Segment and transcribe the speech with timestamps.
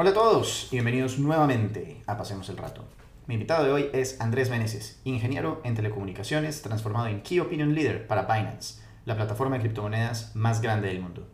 [0.00, 2.84] Hola a todos y bienvenidos nuevamente a Pasemos el Rato.
[3.26, 8.06] Mi invitado de hoy es Andrés Meneses, ingeniero en telecomunicaciones transformado en Key Opinion Leader
[8.06, 11.26] para Binance, la plataforma de criptomonedas más grande del mundo.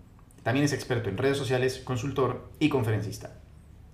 [0.43, 3.37] También es experto en redes sociales, consultor y conferencista.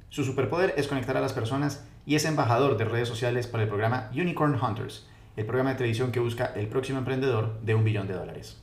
[0.08, 3.68] Su superpoder es conectar a las personas y es embajador de redes sociales para el
[3.68, 8.06] programa Unicorn Hunters, el programa de televisión que busca el próximo emprendedor de un billón
[8.06, 8.62] de dólares.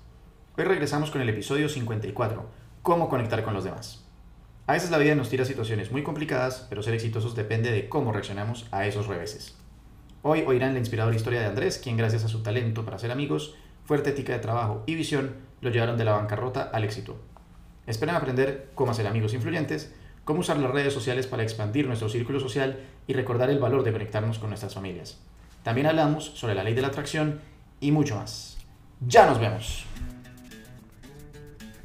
[0.57, 2.49] Hoy regresamos con el episodio 54,
[2.81, 4.06] Cómo conectar con los demás.
[4.67, 8.11] A veces la vida nos tira situaciones muy complicadas, pero ser exitosos depende de cómo
[8.11, 9.55] reaccionamos a esos reveses.
[10.23, 13.55] Hoy oirán la inspiradora historia de Andrés, quien gracias a su talento para ser amigos,
[13.85, 17.15] fuerte ética de trabajo y visión lo llevaron de la bancarrota al éxito.
[17.85, 22.41] Esperan aprender cómo hacer amigos influyentes, cómo usar las redes sociales para expandir nuestro círculo
[22.41, 22.77] social
[23.07, 25.17] y recordar el valor de conectarnos con nuestras familias.
[25.63, 27.39] También hablamos sobre la ley de la atracción
[27.79, 28.57] y mucho más.
[28.99, 29.85] Ya nos vemos.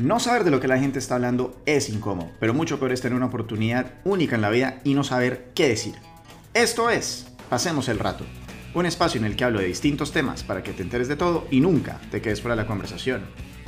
[0.02, 3.00] No saber de lo que la gente está hablando es incómodo, pero mucho peor es
[3.00, 5.94] tener una oportunidad única en la vida y no saber qué decir.
[6.54, 8.24] Esto es Pasemos el Rato,
[8.74, 11.46] un espacio en el que hablo de distintos temas para que te enteres de todo
[11.52, 13.22] y nunca te quedes fuera de la conversación.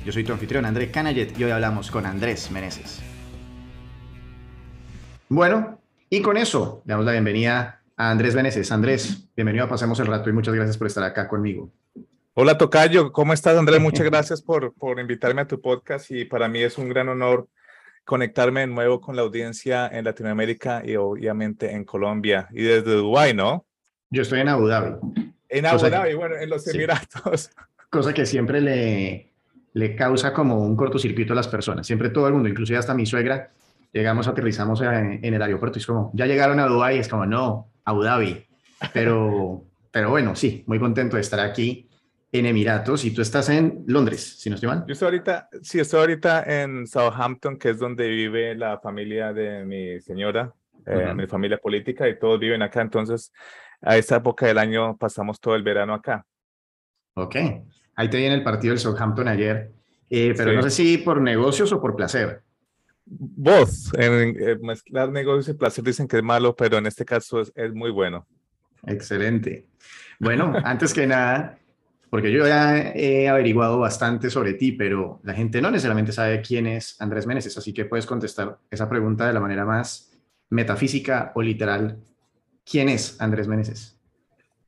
[0.04, 3.00] Yo soy tu anfitrión André Canayet y hoy hablamos con Andrés Meneses.
[5.28, 5.78] Bueno,
[6.10, 8.72] y con eso damos la bienvenida a Andrés Meneses.
[8.72, 11.70] Andrés, bienvenido a Pasemos el Rato y muchas gracias por estar acá conmigo.
[12.36, 13.80] Hola Tocayo, ¿cómo estás Andrés?
[13.80, 17.48] Muchas gracias por, por invitarme a tu podcast y para mí es un gran honor
[18.04, 23.34] conectarme de nuevo con la audiencia en Latinoamérica y obviamente en Colombia y desde Dubái,
[23.34, 23.66] ¿no?
[24.10, 24.96] Yo estoy en Abu Dhabi.
[25.48, 27.52] En Abu Dhabi, bueno, en los Emiratos.
[27.88, 29.30] Cosa que siempre le,
[29.72, 31.86] le causa como un cortocircuito a las personas.
[31.86, 33.52] Siempre todo el mundo, inclusive hasta mi suegra,
[33.92, 37.26] llegamos, aterrizamos en, en el aeropuerto y es como, ya llegaron a Dubái, es como,
[37.26, 38.44] no, Abu Dhabi.
[38.92, 39.62] Pero,
[39.92, 41.88] pero bueno, sí, muy contento de estar aquí
[42.34, 44.84] en Emiratos y tú estás en Londres, si no estoy mal.
[44.88, 49.64] Yo estoy ahorita, sí, estoy ahorita en Southampton, que es donde vive la familia de
[49.64, 50.52] mi señora,
[50.84, 52.80] eh, mi familia política, y todos viven acá.
[52.80, 53.32] Entonces,
[53.80, 56.26] a esta época del año pasamos todo el verano acá.
[57.14, 57.36] Ok,
[57.94, 59.70] ahí te viene el partido del Southampton ayer,
[60.10, 62.42] eh, pero no sé si por negocios o por placer.
[63.06, 67.40] Vos, en, en mezclar negocios y placer dicen que es malo, pero en este caso
[67.40, 68.26] es, es muy bueno.
[68.84, 69.68] Excelente.
[70.18, 71.58] Bueno, antes que nada,
[72.14, 76.68] porque yo ya he averiguado bastante sobre ti, pero la gente no necesariamente sabe quién
[76.68, 80.16] es Andrés Meneses, así que puedes contestar esa pregunta de la manera más
[80.48, 81.98] metafísica o literal.
[82.64, 83.98] ¿Quién es Andrés Meneses?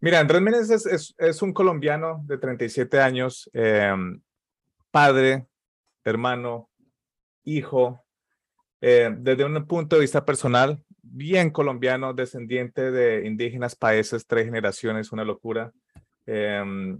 [0.00, 3.94] Mira, Andrés Meneses es, es un colombiano de 37 años, eh,
[4.90, 5.46] padre,
[6.02, 6.68] hermano,
[7.44, 8.04] hijo,
[8.80, 15.12] eh, desde un punto de vista personal, bien colombiano, descendiente de indígenas países, tres generaciones,
[15.12, 15.70] una locura.
[16.26, 16.98] Eh,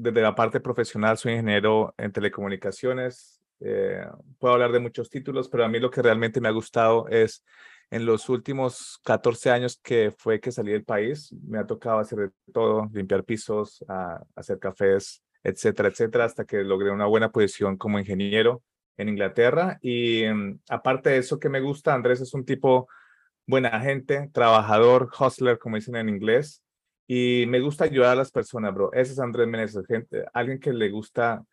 [0.00, 3.40] desde la parte profesional soy ingeniero en telecomunicaciones.
[3.60, 4.04] Eh,
[4.38, 7.44] puedo hablar de muchos títulos, pero a mí lo que realmente me ha gustado es
[7.90, 12.18] en los últimos 14 años que fue que salí del país, me ha tocado hacer
[12.18, 17.76] de todo, limpiar pisos, a, hacer cafés, etcétera, etcétera, hasta que logré una buena posición
[17.76, 18.62] como ingeniero
[18.96, 19.78] en Inglaterra.
[19.82, 22.88] Y um, aparte de eso que me gusta, Andrés es un tipo
[23.46, 26.62] buena gente, trabajador, hustler, como dicen en inglés,
[27.12, 28.92] y me gusta ayudar a las personas, bro.
[28.92, 31.44] Ese es Andrés Meneses, gente, alguien que le gusta.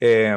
[0.00, 0.36] Eh,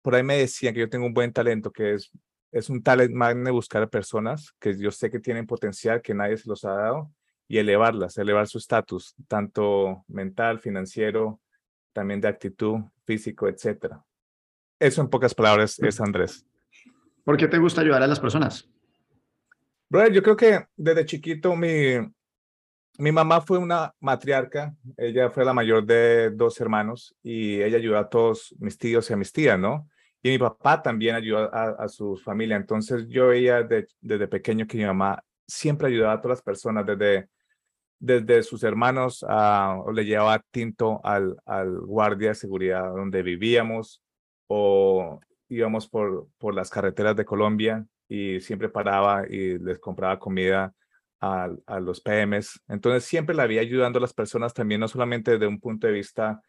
[0.00, 2.10] por ahí me decían que yo tengo un buen talento, que es,
[2.50, 6.14] es un talent magno de buscar a personas que yo sé que tienen potencial, que
[6.14, 7.12] nadie se los ha dado,
[7.46, 11.38] y elevarlas, elevar su estatus, tanto mental, financiero,
[11.92, 14.02] también de actitud, físico, etcétera.
[14.78, 16.46] Eso en pocas palabras es Andrés.
[17.22, 18.66] ¿Por qué te gusta ayudar a las personas?
[19.90, 21.98] Bro, yo creo que desde chiquito mi,
[23.00, 27.98] mi mamá fue una matriarca, ella fue la mayor de dos hermanos y ella ayudó
[27.98, 29.88] a todos mis tíos y a mis tías, ¿no?
[30.22, 32.56] Y mi papá también ayudó a, su familia.
[32.56, 37.28] Entonces yo veía desde pequeño que mi mamá siempre ayudaba a todas las personas, desde,
[37.98, 44.02] desde sus hermanos, a, o le llevaba tinto al, al guardia de seguridad donde vivíamos,
[44.46, 50.74] o íbamos por, por las carreteras de Colombia y siempre paraba y les compraba comida
[51.20, 52.62] a, los PMs.
[52.68, 55.92] Entonces siempre la había ayudando a las personas también, no solamente desde un punto de
[55.92, 56.42] vista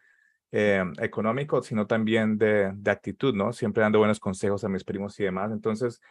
[0.51, 3.53] eh, económico, sino también de, de, actitud, ¿no?
[3.53, 5.51] Siempre dando buenos consejos a mis primos y demás.
[5.51, 6.01] Entonces,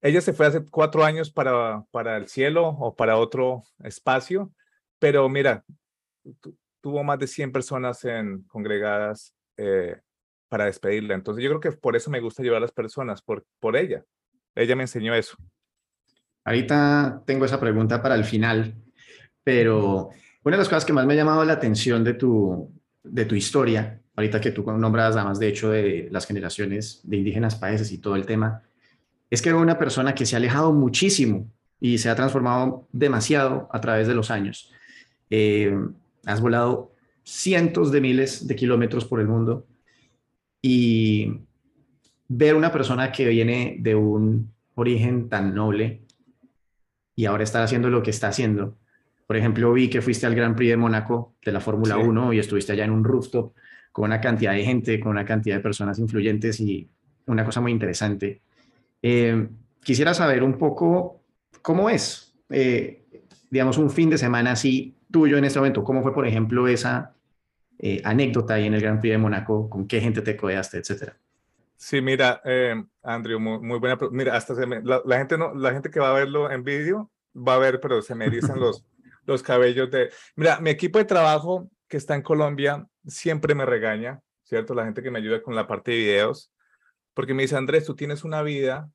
[0.00, 4.52] ella se fue hace cuatro años para, para el cielo o para otro espacio,
[4.98, 5.64] pero mira,
[6.80, 10.00] tuvo más de 100 personas en, congregadas eh,
[10.48, 11.14] para despedirla.
[11.14, 14.04] Entonces, yo creo que por eso me gusta llevar a las personas, por, por ella.
[14.54, 15.36] Ella me enseñó eso.
[16.44, 18.74] Ahorita tengo esa pregunta para el final,
[19.44, 20.10] pero
[20.44, 22.70] una de las cosas que más me ha llamado la atención de tu,
[23.04, 27.54] de tu historia, ahorita que tú nombras además de hecho de las generaciones de indígenas
[27.54, 28.62] países y todo el tema,
[29.30, 31.48] es que era una persona que se ha alejado muchísimo
[31.80, 34.72] y se ha transformado demasiado a través de los años.
[35.30, 35.74] Eh,
[36.26, 36.92] has volado
[37.24, 39.66] cientos de miles de kilómetros por el mundo
[40.60, 41.40] y
[42.28, 46.02] ver una persona que viene de un origen tan noble
[47.22, 48.76] y ahora estar haciendo lo que está haciendo.
[49.28, 52.40] Por ejemplo, vi que fuiste al Gran Prix de Mónaco de la Fórmula 1 y
[52.40, 53.54] estuviste allá en un rooftop
[53.92, 56.90] con una cantidad de gente, con una cantidad de personas influyentes y
[57.26, 58.42] una cosa muy interesante.
[59.00, 59.46] Eh,
[59.84, 61.22] quisiera saber un poco
[61.62, 63.04] cómo es, eh,
[63.48, 65.84] digamos, un fin de semana así tuyo en este momento.
[65.84, 67.14] ¿Cómo fue, por ejemplo, esa
[67.78, 69.70] eh, anécdota ahí en el Gran Prix de Mónaco?
[69.70, 71.16] ¿Con qué gente te codeaste, etcétera?
[71.76, 73.96] Sí, mira, eh, Andrew, muy, buena.
[74.10, 77.11] Mira, hasta se me, la, gente no, la gente que va a verlo en vídeo
[77.34, 78.84] va a ver, pero se me erizan los,
[79.24, 80.10] los cabellos de.
[80.36, 84.74] Mira, mi equipo de trabajo que está en Colombia siempre me regaña, ¿cierto?
[84.74, 86.52] La gente que me ayuda con la parte de videos,
[87.14, 88.90] porque me dice, Andrés, tú tienes una vida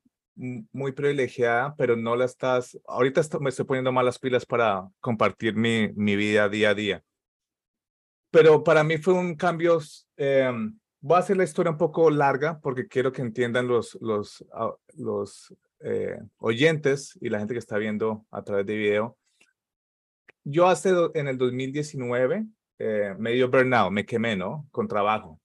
[0.72, 2.78] muy privilegiada, pero no la estás.
[2.86, 7.02] Ahorita me estoy poniendo malas pilas para compartir mi, mi vida día a día.
[8.30, 9.80] Pero para mí fue un cambio.
[10.16, 10.52] Eh,
[11.00, 14.74] voy a hacer la historia un poco larga porque quiero que entiendan los, los, ah,
[14.96, 19.16] los eh, oyentes y la gente que está viendo a través de video.
[20.44, 22.46] Yo hace en el 2019
[22.78, 24.66] eh, me dio burnout, me quemé, ¿no?
[24.70, 25.40] Con trabajo.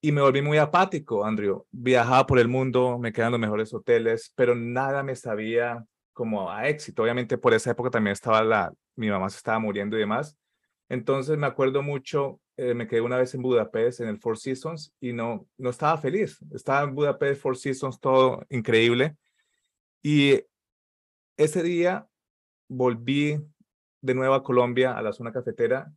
[0.00, 1.66] Y me volví muy apático, Andrew.
[1.70, 6.50] Viajaba por el mundo, me quedé en los mejores hoteles, pero nada me sabía como
[6.50, 7.02] a éxito.
[7.02, 10.36] Obviamente por esa época también estaba la, mi mamá se estaba muriendo y demás.
[10.88, 14.92] Entonces me acuerdo mucho eh, me quedé una vez en Budapest, en el Four Seasons,
[15.00, 16.38] y no, no estaba feliz.
[16.52, 19.16] Estaba en Budapest, Four Seasons, todo increíble.
[20.02, 20.42] Y
[21.36, 22.08] ese día
[22.68, 23.40] volví
[24.00, 25.92] de nuevo a Colombia, a la zona cafetera,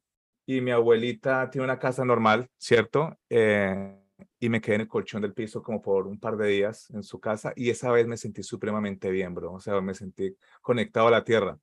[0.45, 3.17] y mi abuelita tiene una casa normal, ¿cierto?
[3.29, 3.97] Eh,
[4.39, 7.03] y me quedé en el colchón del piso como por un par de días en
[7.03, 9.53] su casa, y esa vez me sentí supremamente bien, bro.
[9.53, 11.57] O sea, me sentí conectado a la tierra.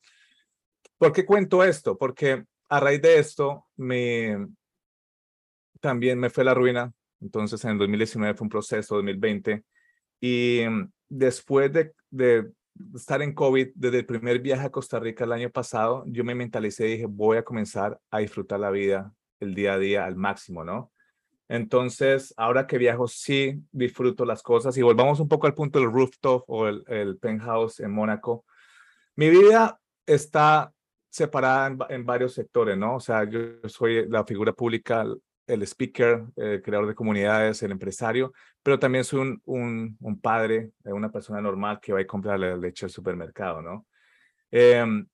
[0.97, 1.97] ¿Por qué cuento esto?
[1.99, 4.47] Porque a raíz de esto, me,
[5.81, 6.93] también me fue la ruina.
[7.21, 9.65] Entonces en el 2019 fue un proceso, 2020.
[10.21, 10.61] Y
[11.11, 12.51] después de, de
[12.95, 16.35] estar en COVID, desde el primer viaje a Costa Rica el año pasado, yo me
[16.35, 20.17] mentalicé y dije, voy a comenzar a disfrutar la vida, el día a día al
[20.17, 20.91] máximo, ¿no?
[21.49, 24.77] Entonces, ahora que viajo, sí disfruto las cosas.
[24.77, 28.45] Y volvamos un poco al punto del rooftop o el, el penthouse en Mónaco.
[29.17, 30.73] Mi vida está
[31.09, 32.95] separada en, en, varios sectores, ¿no?
[32.95, 35.05] O sea, yo soy la figura pública
[35.47, 38.33] el speaker, el creador de comunidades, el empresario,
[38.63, 42.39] pero también soy un, un, un padre, eh, una persona normal que va a comprar
[42.39, 43.87] la leche al supermercado, ¿no?
[44.51, 45.07] Em,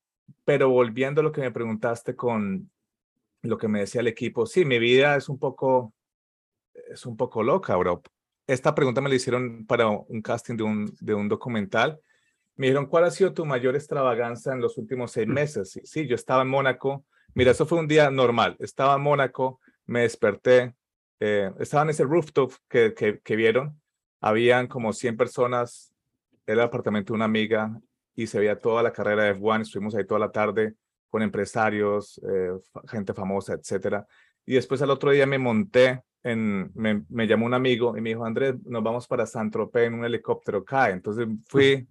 [0.44, 2.70] pero volviendo a lo que me preguntaste con
[3.42, 5.94] lo que me decía el equipo, sí, mi vida es un poco,
[6.74, 8.02] es un poco loca, bro.
[8.46, 12.00] Esta pregunta me la hicieron para un casting de un, de un documental.
[12.56, 15.32] Me dijeron, ¿cuál ha sido tu mayor extravaganza en los últimos seis mm.
[15.32, 15.70] meses?
[15.70, 17.04] Sí, sí, yo estaba en Mónaco.
[17.34, 18.56] Mira, eso fue un día normal.
[18.60, 20.74] Estaba en Mónaco, me desperté,
[21.20, 23.80] eh, estaba en ese rooftop que, que, vieron,
[24.20, 25.94] habían como 100 personas,
[26.46, 27.80] era el apartamento de una amiga
[28.14, 30.74] y se veía toda la carrera de F1, estuvimos ahí toda la tarde
[31.08, 32.50] con empresarios, eh,
[32.88, 34.06] gente famosa, etcétera.
[34.44, 38.10] Y después al otro día me monté, en, me, me, llamó un amigo y me
[38.10, 40.92] dijo, Andrés, nos vamos para San Tropez en un helicóptero CAE.
[40.92, 41.88] Entonces fui,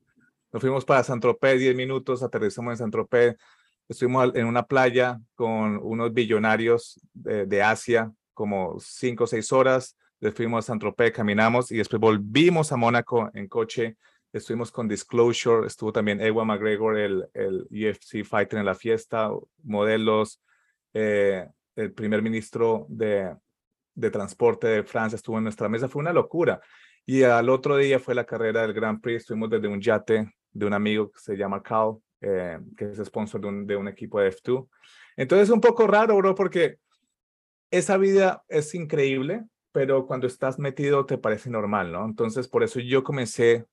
[0.51, 3.37] nos fuimos para San Tropez, 10 minutos, aterrizamos en San Tropez,
[3.87, 9.95] Estuvimos en una playa con unos billonarios de, Asia, como cinco o seis horas.
[10.19, 13.97] Después fuimos a Saint-Tropez, caminamos y después volvimos a Mónaco en coche.
[14.33, 19.29] Estuvimos con Disclosure, estuvo también Ewan McGregor, el, el UFC fighter en la fiesta,
[19.63, 20.41] modelos,
[20.93, 23.35] eh, el primer ministro de,
[23.93, 25.87] de transporte de Francia estuvo en nuestra mesa.
[25.87, 26.59] Fue una locura.
[27.05, 29.21] Y al otro día fue la carrera del Grand Prix.
[29.21, 33.39] Estuvimos desde un yate de un amigo que se llama Cal, eh, que es sponsor
[33.39, 34.67] de un, equipo de F2.
[35.15, 36.79] Entonces es un poco raro, bro, porque
[37.69, 42.03] esa vida es increíble, pero cuando estás metido te parece normal, ¿no?
[42.03, 43.67] Entonces por eso yo comencé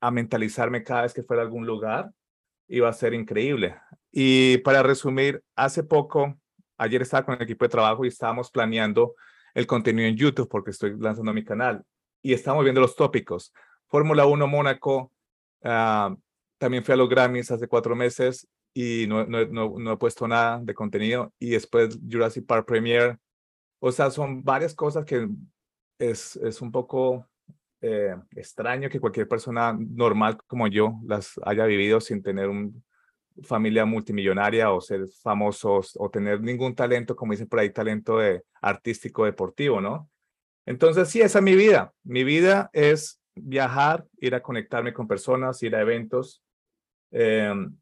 [0.00, 2.10] a mentalizarme cada vez que fuera a algún lugar,
[2.66, 3.76] iba a ser increíble.
[4.10, 6.36] Y para resumir, hace poco,
[6.76, 9.14] ayer estaba con el equipo de trabajo y estábamos planeando
[9.54, 11.84] el contenido en YouTube porque estoy lanzando mi canal
[12.22, 13.52] y estamos viendo los tópicos.
[13.86, 15.12] Fórmula 1 Mónaco,
[15.62, 16.16] uh,
[16.62, 20.60] también fui a los Grammys hace cuatro meses y no, no, no, he puesto nada
[20.62, 21.34] de contenido.
[21.40, 23.18] Y después Jurassic Park Premiere.
[23.80, 25.28] O sea, son varias cosas que
[25.98, 27.28] es, es un poco
[27.80, 32.70] eh, extraño que cualquier persona normal como yo las haya vivido sin tener una
[33.42, 38.44] familia multimillonaria o ser famosos o tener ningún talento, como dicen por ahí, talento de,
[38.60, 40.08] artístico deportivo, ¿no?
[40.64, 41.92] Entonces, sí, esa es mi vida.
[42.04, 46.40] Mi vida es viajar, ir a conectarme con personas, ir a eventos,
[47.12, 47.76] Em,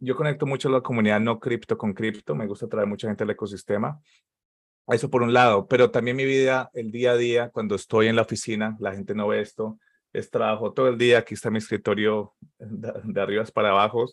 [0.00, 3.30] yo conecto mucho la comunidad no cripto con cripto, me gusta traer mucha gente al
[3.30, 4.00] ecosistema.
[4.88, 8.16] Eso por un lado, pero también mi vida, el día a día, cuando estoy en
[8.16, 9.78] la oficina, la gente no ve esto,
[10.12, 14.06] es trabajo todo el día, aquí está mi escritorio de, de arriba para abajo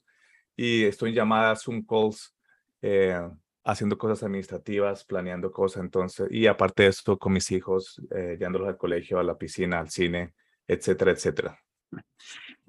[0.55, 2.35] y estoy en llamadas, Zoom calls,
[2.81, 3.17] eh,
[3.63, 8.67] haciendo cosas administrativas, planeando cosas, entonces, y aparte de esto, con mis hijos, eh, llevándolos
[8.67, 10.33] al colegio, a la piscina, al cine,
[10.67, 11.59] etcétera, etcétera.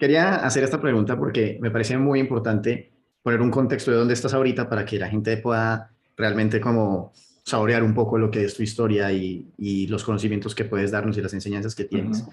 [0.00, 2.90] Quería hacer esta pregunta porque me parece muy importante
[3.22, 7.12] poner un contexto de dónde estás ahorita para que la gente pueda realmente como
[7.44, 11.18] saborear un poco lo que es tu historia y, y los conocimientos que puedes darnos
[11.18, 12.24] y las enseñanzas que tienes.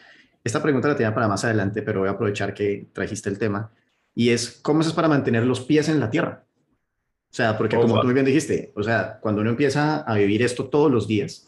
[0.46, 3.70] Esta pregunta la tenía para más adelante, pero voy a aprovechar que trajiste el tema.
[4.16, 6.46] Y es, ¿cómo haces para mantener los pies en la tierra?
[7.30, 10.42] O sea, porque como tú muy bien dijiste, o sea, cuando uno empieza a vivir
[10.42, 11.48] esto todos los días,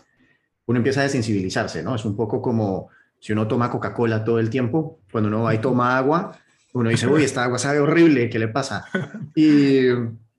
[0.66, 1.96] uno empieza a desensibilizarse, ¿no?
[1.96, 5.60] Es un poco como si uno toma Coca-Cola todo el tiempo, cuando uno va y
[5.60, 6.38] toma agua,
[6.74, 8.86] uno dice, uy, esta agua sabe horrible, ¿qué le pasa?
[9.36, 9.90] Y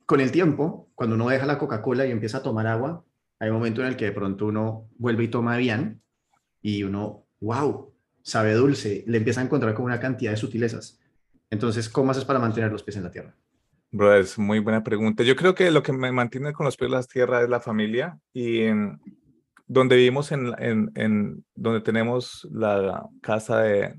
[0.06, 3.04] con el tiempo, cuando uno deja la Coca-Cola y empieza a tomar agua,
[3.38, 6.02] hay un momento en el que de pronto uno vuelve y toma bien
[6.62, 11.00] y uno, wow, sabe dulce, le empieza a encontrar como una cantidad de sutilezas.
[11.49, 13.34] Entonces, ¿cómo haces para mantener los pies en la tierra?
[13.92, 15.25] Bro, es muy buena pregunta.
[15.25, 17.60] Yo creo que lo que me mantiene con los pies en la tierra es la
[17.60, 18.66] familia y
[19.72, 20.52] donde vivimos en,
[20.96, 23.94] en, donde tenemos la casa de,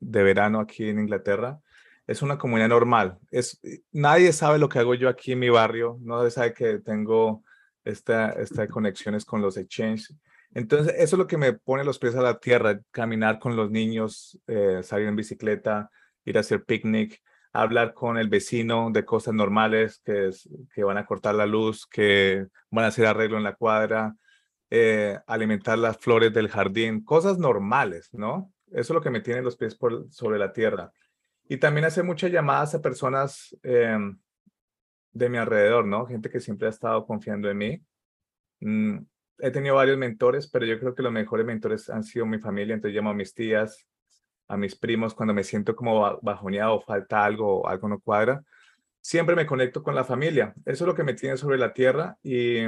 [0.00, 1.60] de verano aquí en Inglaterra,
[2.08, 3.18] es una comunidad normal.
[3.30, 3.60] Es,
[3.92, 7.44] nadie sabe lo que hago yo aquí en mi barrio, nadie sabe que tengo
[7.84, 10.12] esta, esta conexiones con los exchanges.
[10.54, 13.70] Entonces, eso es lo que me pone los pies a la tierra, caminar con los
[13.70, 15.88] niños, eh, salir en bicicleta,
[16.24, 20.30] ir a hacer picnic, hablar con el vecino de cosas normales, que,
[20.74, 24.16] que van a cortar la luz, que van a hacer arreglo en la cuadra,
[24.74, 28.50] eh, alimentar las flores del jardín, cosas normales, ¿no?
[28.68, 29.76] Eso es lo que me tiene los pies
[30.08, 30.90] sobre la tierra.
[31.46, 34.18] Y también hacer muchas llamadas a personas em,
[35.12, 36.06] de mi alrededor, ¿no?
[36.06, 37.84] Gente que siempre ha estado confiando en mí.
[38.60, 39.00] Mm,
[39.40, 42.74] he tenido varios mentores, pero yo creo que los mejores mentores han sido mi familia,
[42.74, 43.86] entonces llamo a mis tías,
[44.48, 48.42] a mis primos cuando me siento como bajoneado, falta algo, algo no cuadra.
[49.02, 50.54] Siempre me conecto con la familia.
[50.64, 52.64] Eso es lo que me tiene sobre la tierra y,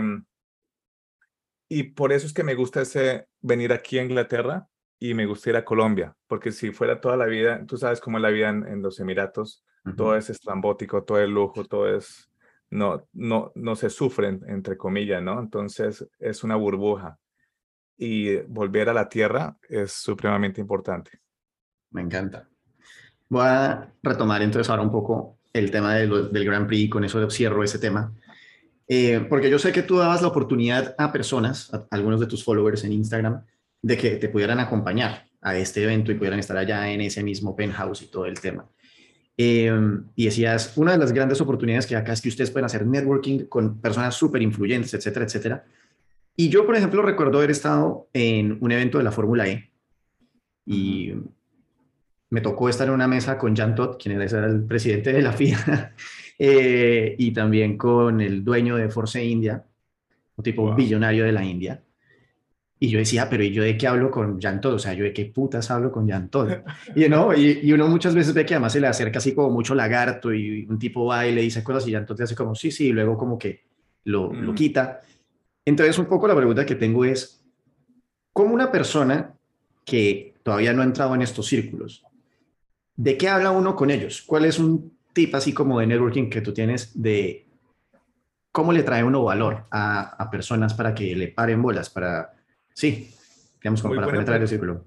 [1.69, 4.69] y por eso es que me gusta ese venir aquí a Inglaterra
[4.99, 8.19] y me gusta ir a Colombia, porque si fuera toda la vida, tú sabes cómo
[8.19, 9.65] es la vida en, los Emiratos,
[9.97, 12.31] todo es estrambótico, todo es lujo, todo es,
[12.71, 15.39] no, no, no se sufren, entre comillas, ¿no?
[15.41, 17.19] Entonces es una burbuja
[17.97, 21.21] y volver a la tierra es supremamente importante.
[21.91, 22.49] Me encanta.
[23.29, 27.63] Voy a retomar entonces ahora un poco el tema del Grand Prix, con eso cierro
[27.63, 28.13] ese tema.
[28.87, 32.85] Eh, porque yo sé que tú dabas la oportunidad a personas, algunos de tus followers
[32.85, 33.45] en Instagram,
[33.83, 37.55] de que te pudieran acompañar a este evento y pudieran estar allá en ese mismo
[37.55, 38.67] penthouse y todo el tema.
[39.37, 39.73] Eh,
[40.15, 43.47] y decías, una de las grandes oportunidades que acá es que ustedes pueden hacer networking
[43.47, 45.65] con personas súper influyentes, etcétera, etcétera.
[46.37, 49.71] Y yo, por ejemplo, recuerdo haber estado en un evento de la Fórmula E
[50.67, 51.13] y
[52.35, 55.33] me tocó estar en una mesa con Jan Todd, quien era el presidente de la
[55.33, 55.95] FIA,
[56.41, 59.65] eh, y también con el dueño de Force India,
[60.35, 61.81] un tipo billonario de la India.
[62.81, 64.75] Y yo decía, pero ¿y yo de qué hablo con Jan Todd?
[64.75, 66.51] O sea, ¿yo de qué putas hablo con Jan Todd?
[66.97, 67.33] Y, ¿no?
[67.33, 70.67] y, uno muchas veces ve que además se le acerca así como mucho lagarto y
[70.69, 72.89] un tipo va y le dice cosas y Jan Todd te hace como sí, sí,
[72.89, 73.63] y luego como que
[74.03, 74.55] lo, lo mm.
[74.57, 75.03] quita.
[75.65, 77.45] Entonces, un poco la pregunta que tengo es,
[78.33, 79.37] ¿cómo una persona
[79.85, 82.05] que todavía no ha entrado en estos círculos
[82.97, 84.23] ¿de qué habla uno con ellos?
[84.23, 87.47] ¿Cuál es un tip así como de networking que tú tienes de
[88.53, 92.35] cómo le trae uno valor a, personas para que le paren bolas, para,
[92.73, 93.11] sí,
[93.61, 94.85] digamos, como para penetrar el círculo?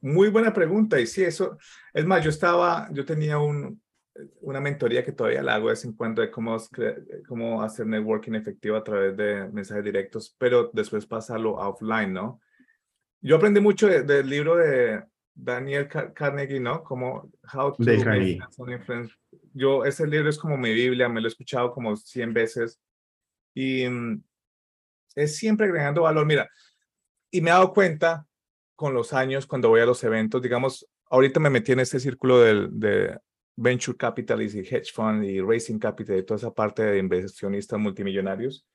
[0.00, 1.56] Muy buena pregunta, y sí, eso,
[1.92, 3.80] es más, yo estaba, yo tenía un,
[4.40, 6.56] una mentoría que todavía la hago de vez en cuando de cómo,
[7.26, 12.40] cómo hacer networking efectivo a través de mensajes directos, pero después pasarlo offline, ¿no?
[13.20, 15.02] Yo aprendí mucho del libro de
[15.34, 16.82] Daniel Carnegie, ¿no?
[16.82, 19.14] Como How to Make Influence.
[19.52, 22.80] Yo, ese libro es como mi Biblia, me lo he escuchado como 100 veces
[23.52, 24.22] y mm,
[25.16, 26.24] es siempre agregando valor.
[26.26, 26.48] Mira,
[27.30, 28.26] y me he dado cuenta
[28.76, 32.40] con los años cuando voy a los eventos, digamos, ahorita me metí en este círculo
[32.40, 33.18] de, de
[33.56, 38.66] venture capitalist y hedge fund y racing capital y toda esa parte de inversionistas multimillonarios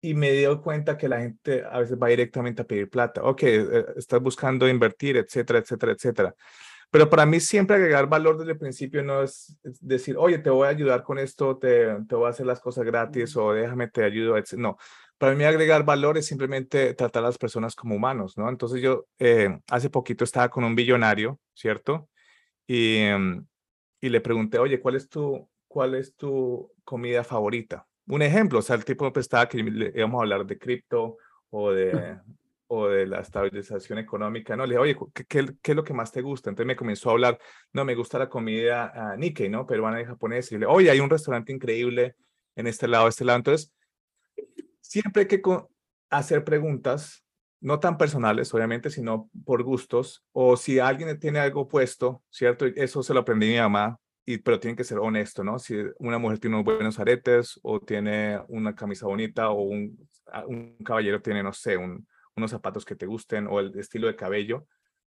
[0.00, 3.22] y me dio cuenta que la gente a veces va directamente a pedir plata.
[3.22, 6.34] Ok, eh, estás buscando invertir, etcétera, etcétera, etcétera.
[6.90, 10.66] Pero para mí siempre agregar valor desde el principio no es, decir, oye, te voy
[10.66, 14.04] a ayudar con esto, te, te voy a hacer las cosas gratis o déjame, te
[14.04, 14.54] ayudo, etc.
[14.54, 14.78] No,
[15.18, 18.48] para mí agregar valor es simplemente tratar a las personas como humanos, ¿no?
[18.48, 22.08] Entonces yo eh, hace poquito estaba con un billonario, ¿cierto?
[22.66, 23.46] Y, em,
[24.00, 27.86] y le pregunté, oye, ¿cuál es tu, cuál es tu comida favorita.
[28.08, 31.18] Un ejemplo, o sea, el tipo de prestaba que íbamos a hablar de cripto
[31.50, 32.18] o de,
[32.66, 34.64] o de la estabilización económica, ¿no?
[34.64, 35.24] Le dije, oye, ¿qué,
[35.62, 36.50] qué, es lo que más te gusta?
[36.50, 37.38] Entonces me comenzó a hablar,
[37.72, 39.66] no, me gusta la comida uh, Nikkei, ¿no?
[39.66, 40.54] Peruana y japonesa.
[40.54, 42.14] Y le dije, oye, hay un restaurante increíble
[42.56, 43.38] en este lado, este lado.
[43.38, 43.72] Entonces,
[44.80, 45.42] siempre hay que
[46.10, 47.24] hacer preguntas,
[47.60, 52.66] no tan personales, obviamente, sino por gustos, o si alguien tiene algo puesto, ¿cierto?
[52.66, 55.58] Eso se lo aprendí a mi mamá, y, pero tiene que ser honesto, ¿no?
[55.58, 59.98] Si una mujer tiene unos buenos aretes o tiene una camisa bonita o un,
[60.46, 62.06] un caballero tiene, no sé, un,
[62.36, 64.66] unos zapatos que te gusten o el estilo de cabello,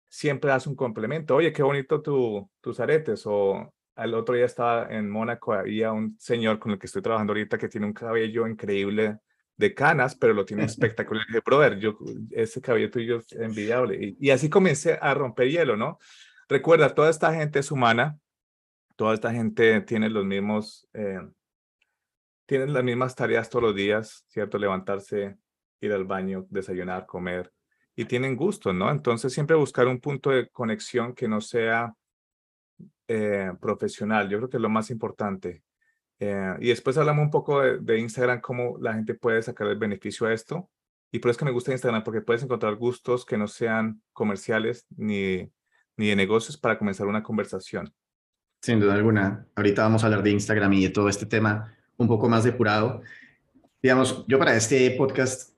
[0.06, 1.35] siempre das un complemento.
[1.35, 3.23] Oye, qué bonito tu, tus aretes.
[3.25, 7.32] O al otro día estaba en Mónaco, había un señor con el que estoy trabajando
[7.32, 9.18] ahorita que tiene un cabello increíble
[9.56, 11.25] de canas, pero lo tiene espectacular.
[11.26, 11.96] Y dije, brother, yo,
[12.32, 14.16] ese cabello tuyo es envidiable.
[14.20, 15.99] Y, así comencé a romper hielo, ¿no?
[16.50, 18.18] Recuerda, toda esta gente es humana,
[18.97, 21.21] toda esta gente tiene los mismos, eh,
[22.47, 24.59] tienen las mismas tareas todos los días, ¿cierto?
[24.59, 25.37] Levantarse,
[25.81, 27.53] ir al baño, desayunar, comer,
[27.95, 28.91] y tienen gusto, ¿no?
[28.91, 31.95] Entonces siempre buscar un punto de conexión que no sea
[33.09, 35.62] eh, profesional, yo creo que es lo más importante.
[36.19, 40.26] Eh, y después hablamos un poco de, Instagram, cómo la gente puede sacar el beneficio
[40.26, 40.71] a esto.
[41.12, 44.87] Y por eso que me gusta Instagram, porque puedes encontrar gustos que no sean comerciales
[44.97, 45.50] ni,
[45.97, 47.95] ni de negocios para comenzar una conversación.
[48.61, 49.47] Sin duda alguna.
[49.55, 53.03] Ahorita vamos a hablar de Instagram y de todo este tema un poco más depurado.
[53.83, 55.51] Digamos, yo para este podcast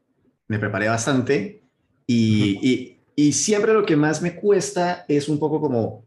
[0.46, 1.62] me preparé bastante
[2.06, 6.06] y, y, siempre lo que más me cuesta es un poco como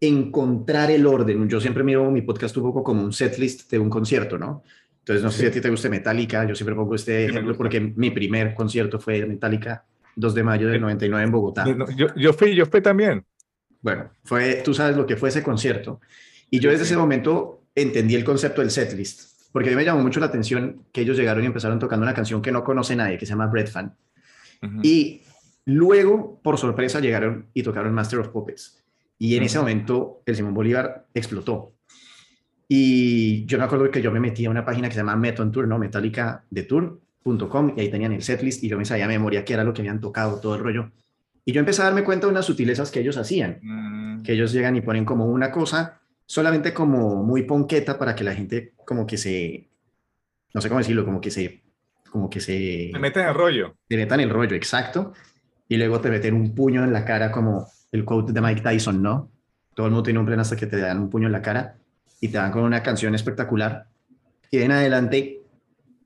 [0.00, 1.48] encontrar el orden.
[1.48, 4.62] Yo siempre miro mi podcast un poco como un setlist de un concierto, ¿no?
[5.00, 7.80] Entonces, no sé si a ti te guste Metallica, yo siempre pongo este ejemplo porque
[7.80, 9.84] mi primer concierto fue Metallica,
[10.16, 11.64] 2 de mayo del 99 en Bogotá.
[11.96, 13.24] Yo, yo fui, yo fui también.
[13.86, 16.00] Bueno, fue, tú sabes lo que fue ese concierto.
[16.50, 20.02] Y yo desde ese momento entendí el concepto del setlist porque a mí me llamó
[20.02, 23.16] mucho la atención que ellos llegaron y empezaron tocando una canción que no conoce nadie,
[23.16, 23.96] que se llama Bread Fan.
[24.82, 25.22] Y
[25.64, 28.84] luego, por sorpresa, llegaron y tocaron Master of Puppets.
[29.18, 31.72] Y en ese momento, el Simón Bolívar explotó.
[32.68, 35.50] Y yo me acuerdo que yo me metí a una página que se llama Meton
[35.50, 35.78] Tour, ¿no?
[35.78, 39.54] Metallica de Tour.com, y ahí tenían el setlist y yo me sabía a memoria qué
[39.54, 40.92] era lo que habían tocado, todo el rollo.
[41.48, 44.22] Y yo empecé a darme cuenta de unas sutilezas que ellos hacían, mm.
[44.24, 48.34] que ellos llegan y ponen como una cosa solamente como muy ponqueta para que la
[48.34, 49.70] gente como que se,
[50.52, 51.62] no sé cómo decirlo, como que se,
[52.10, 52.90] como que se...
[52.90, 53.76] Se en el rollo.
[53.88, 55.12] Se metan en el rollo, exacto.
[55.68, 59.00] Y luego te meten un puño en la cara como el quote de Mike Tyson,
[59.00, 59.30] ¿no?
[59.74, 61.78] Todo el mundo tiene un plan hasta que te dan un puño en la cara
[62.20, 63.86] y te dan con una canción espectacular.
[64.50, 65.42] Y de en adelante,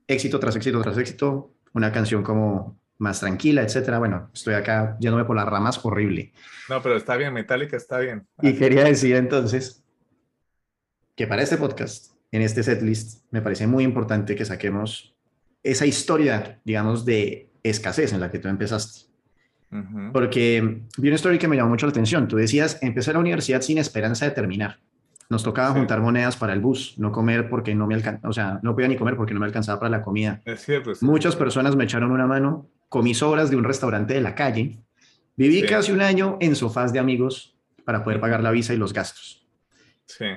[0.07, 3.99] éxito tras éxito tras éxito, una canción como más tranquila, etcétera.
[3.99, 6.33] Bueno, estoy acá yéndome por las ramas, horrible.
[6.69, 8.27] No, pero está bien, Metallica está bien.
[8.43, 9.83] Y quería decir entonces
[11.17, 15.17] que para este podcast, en este setlist, me parece muy importante que saquemos
[15.63, 19.11] esa historia, digamos, de escasez en la que tú empezaste.
[20.13, 22.27] Porque vi una historia que me llamó mucho la atención.
[22.27, 24.81] Tú decías, empecé la universidad sin esperanza de terminar.
[25.29, 28.59] Nos tocaba juntar monedas para el bus, no comer porque no me alcanzaba, o sea,
[28.65, 30.43] no podía ni comer porque no me alcanzaba para la comida.
[30.45, 34.35] Es cierto, Muchas personas me echaron una mano, comí sobras de un restaurante de la
[34.35, 34.77] calle,
[35.37, 38.93] viví casi un año en sofás de amigos para poder pagar la visa y los
[38.93, 39.47] gastos.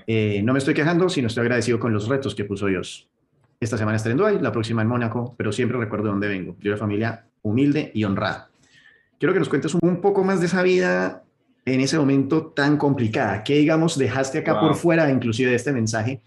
[0.07, 3.09] Eh, no me estoy quejando, sino estoy agradecido con los retos que puso Dios.
[3.59, 6.55] Esta semana estaré en Dubái, la próxima en Mónaco, pero siempre recuerdo dónde vengo.
[6.59, 8.51] Yo de familia humilde y honrada.
[9.19, 11.23] Quiero que nos cuentes un poco más de esa vida
[11.65, 13.43] en ese momento tan complicada.
[13.43, 16.21] ¿Qué, digamos, dejaste acá por fuera, inclusive de este mensaje?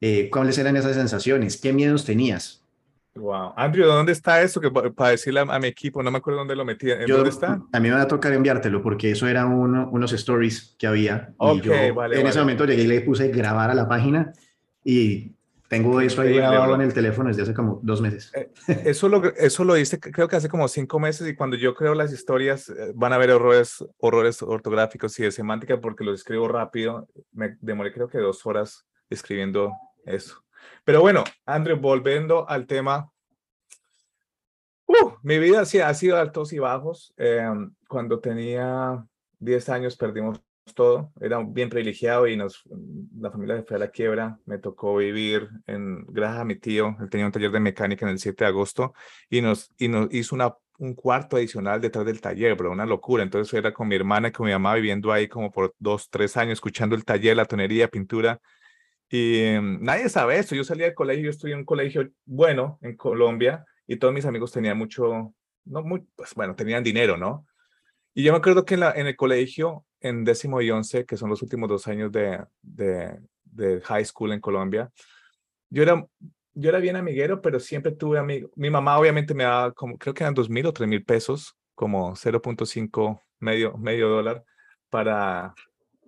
[0.00, 1.60] Eh, ¿Cuáles eran esas sensaciones?
[1.60, 2.59] ¿Qué miedos tenías?
[3.14, 3.54] Wow.
[3.56, 4.60] Andrew, ¿dónde está eso?
[4.60, 6.88] Que para decirle a, mi equipo, no me acuerdo dónde lo metí.
[7.08, 7.60] ¿Dónde está?
[7.72, 11.34] A mí me va a tocar enviártelo porque eso era uno, unos stories que había.
[11.40, 14.32] y yo en ese momento llegué y le puse grabar a la página
[14.84, 15.34] y
[15.70, 18.32] tengo eso ahí grabado en el teléfono desde hace como dos meses.
[18.34, 18.50] Eh,
[18.86, 21.94] eso lo, eso lo hice creo que hace como cinco meses y cuando yo creo
[21.94, 26.48] las historias eh, van a haber errores, horrores ortográficos y de semántica porque los escribo
[26.48, 27.06] rápido.
[27.32, 29.72] Me demoré creo que dos horas escribiendo
[30.04, 30.42] eso.
[30.90, 33.12] Pero bueno, André, volviendo al tema.
[34.86, 37.14] Uh, mi vida sí ha sido altos y bajos.
[37.16, 39.06] Em, cuando tenía
[39.38, 40.42] 10 años perdimos
[40.74, 41.12] todo.
[41.20, 42.64] Era bien privilegiado y nos,
[43.16, 44.40] la familia se fue a la quiebra.
[44.46, 48.10] Me tocó vivir en, gracias a mi tío, él tenía un taller de mecánica en
[48.10, 48.92] el 7 de agosto
[49.28, 53.22] y nos, y nos hizo una, un cuarto adicional detrás del taller, pero una locura.
[53.22, 56.36] Entonces era con mi hermana y con mi mamá viviendo ahí como por dos, tres
[56.36, 58.40] años, escuchando el taller, la tonería, pintura
[59.10, 60.54] y em, nadie sabe esto.
[60.54, 64.24] Yo salí del colegio, yo estudié en un colegio bueno en Colombia y todos mis
[64.24, 67.44] amigos tenían mucho, no muy, pues bueno, tenían dinero, ¿no?
[68.14, 71.16] Y yo me acuerdo que en, la, en el colegio, en décimo y once, que
[71.16, 74.90] son los últimos dos años de, de, de high school en Colombia.
[75.70, 76.06] Yo era,
[76.54, 78.52] yo era bien amiguero, pero siempre tuve amigos.
[78.54, 81.56] Mi mamá obviamente me daba como, creo que eran dos mil o tres mil pesos,
[81.74, 84.44] como 0.5, medio, medio dólar
[84.88, 85.54] para,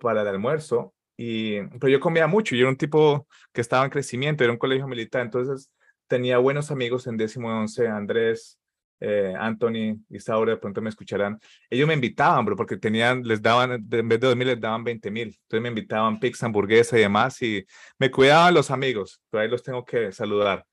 [0.01, 0.95] para el almuerzo.
[1.25, 4.59] Y, pero yo comía mucho, yo era un tipo que estaba en crecimiento, era un
[4.59, 5.71] colegio militar, entonces
[6.09, 8.59] tenía buenos amigos en décimo once, Andrés,
[8.99, 11.39] eh, Anthony, Isaura, de pronto me escucharán.
[11.71, 14.83] Ellos me invitaban, bro, porque tenían, les daban, en vez de dos mil, les daban
[14.83, 15.29] 20 mil.
[15.29, 17.65] Entonces me invitaban pizza, hamburguesa y demás, y
[17.99, 20.67] me cuidaban los amigos, pero ahí los tengo que saludar.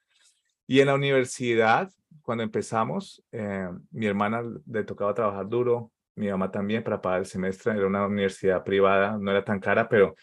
[0.65, 1.91] Y en la universidad,
[2.23, 7.25] cuando empezamos, eh, mi hermana le tocaba trabajar duro, mi mamá también para pagar el
[7.25, 10.15] semestre, era una universidad privada, no era tan cara, pero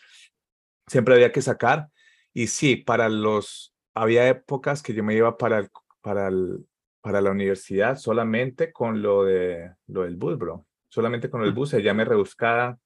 [0.87, 1.89] siempre había que sacar.
[2.35, 5.71] Y sí, para los, había épocas que yo me iba para el,
[6.03, 6.67] para el,
[7.01, 10.67] para la universidad solamente con lo, de, lo del bus, bro.
[10.91, 12.79] Solamente con el bus, ella me rebuscaba,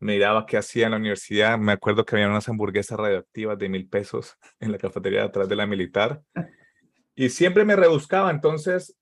[0.00, 1.58] me miraba qué hacía en la universidad.
[1.58, 5.48] Me acuerdo que había unas hamburguesas radioactivas de mil pesos en la cafetería de atrás
[5.48, 6.20] de la militar.
[7.14, 8.30] Y siempre me rebuscaba.
[8.32, 8.96] Entonces,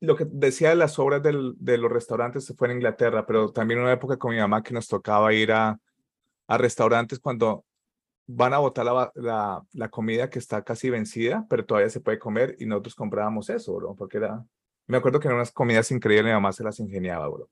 [0.00, 3.50] lo que decía de las obras del, de los restaurantes se fue en Inglaterra, pero
[3.52, 5.78] también una época con mi mamá que nos tocaba ir a,
[6.46, 7.64] a restaurantes cuando
[8.26, 12.56] van a botar la, la, comida que está casi vencida, pero todavía se puede comer
[12.58, 14.44] y nosotros comprábamos eso, bro, porque era,
[14.86, 17.48] me acuerdo que eran unas comidas increíbles, mi mamá se las ingeniaba, bro.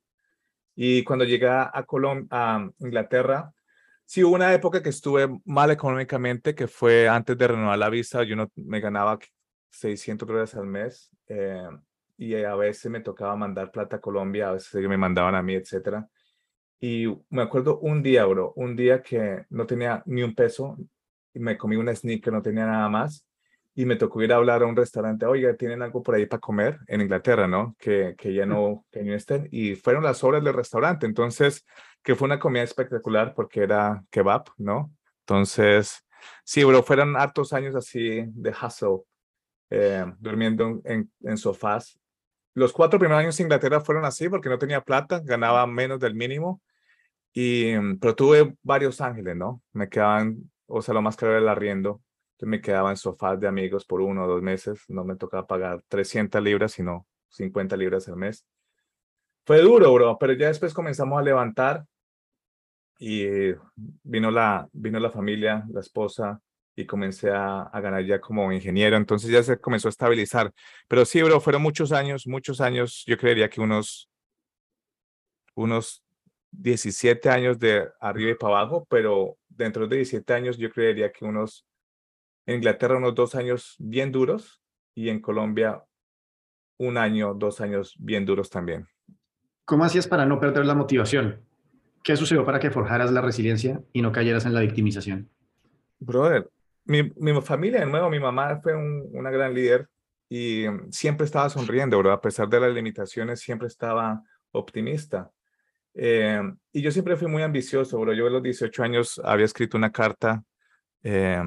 [0.74, 3.52] Y cuando llegué a, Colombia, a Inglaterra,
[4.04, 8.24] sí hubo una época que estuve mal económicamente, que fue antes de renovar la visa,
[8.24, 9.20] yo no me ganaba
[9.70, 11.68] 600 dólares al mes eh,
[12.16, 15.54] y a veces me tocaba mandar plata a Colombia, a veces me mandaban a mí,
[15.54, 16.08] etcétera.
[16.80, 20.76] Y me acuerdo un día, bro, un día que no tenía ni un peso
[21.32, 23.26] y me comí una sneaker, no tenía nada más.
[23.76, 26.40] Y me tocó ir a hablar a un restaurante, oiga, ¿tienen algo por ahí para
[26.40, 26.78] comer?
[26.86, 27.74] En Inglaterra, ¿no?
[27.78, 29.48] Que, que ya no, que no estén.
[29.50, 31.06] Y fueron las obras del restaurante.
[31.06, 31.64] Entonces,
[32.02, 34.92] que fue una comida espectacular porque era kebab, ¿no?
[35.20, 36.04] Entonces,
[36.44, 39.04] sí, bro, fueron hartos años así de hustle,
[39.70, 41.98] eh, durmiendo en, en sofás
[42.54, 46.14] los cuatro primeros años en Inglaterra fueron así porque no tenía plata, ganaba menos del
[46.14, 46.62] mínimo.
[47.32, 49.60] Y, mm, pero tuve varios ángeles, ¿no?
[49.72, 52.00] Me quedaban, o sea, lo más caro era el arriendo.
[52.34, 54.84] Entonces me quedaba en sofás de amigos por uno o dos meses.
[54.88, 58.46] No me tocaba pagar 300 libras, sino 50 libras al mes.
[59.44, 61.84] Fue duro, bro, pero ya después comenzamos a levantar
[62.98, 63.26] y
[64.02, 66.40] vino la, vino la familia, la esposa,
[66.76, 70.52] y comencé a, a, ganar ya como ingeniero, entonces ya se comenzó a estabilizar.
[70.88, 74.10] Pero sí, bro, fueron muchos años, muchos años, yo creería que unos,
[75.54, 76.04] unos
[76.50, 81.24] 17 años de arriba y para abajo, pero dentro de 17 años yo creería que
[81.24, 81.66] unos,
[82.46, 84.60] en Inglaterra unos dos años bien duros
[84.94, 85.84] y en Colombia
[86.78, 88.86] un año, dos años bien duros también.
[89.64, 91.40] ¿Cómo hacías para no perder la motivación?
[92.02, 95.30] ¿Qué sucedió para que forjaras la resiliencia y no cayeras en la victimización?
[95.98, 96.50] Brother,
[96.84, 99.88] mi, mi familia, de nuevo, mi mamá fue una gran líder
[100.28, 102.14] y mm, siempre estaba sonriendo, ¿verdad?
[102.14, 105.30] A pesar de las limitaciones, siempre estaba optimista.
[105.94, 106.40] Eh,
[106.72, 108.12] y yo siempre fui muy ambicioso, bro.
[108.12, 110.42] Yo a los 18 años había escrito una carta
[111.02, 111.42] eh,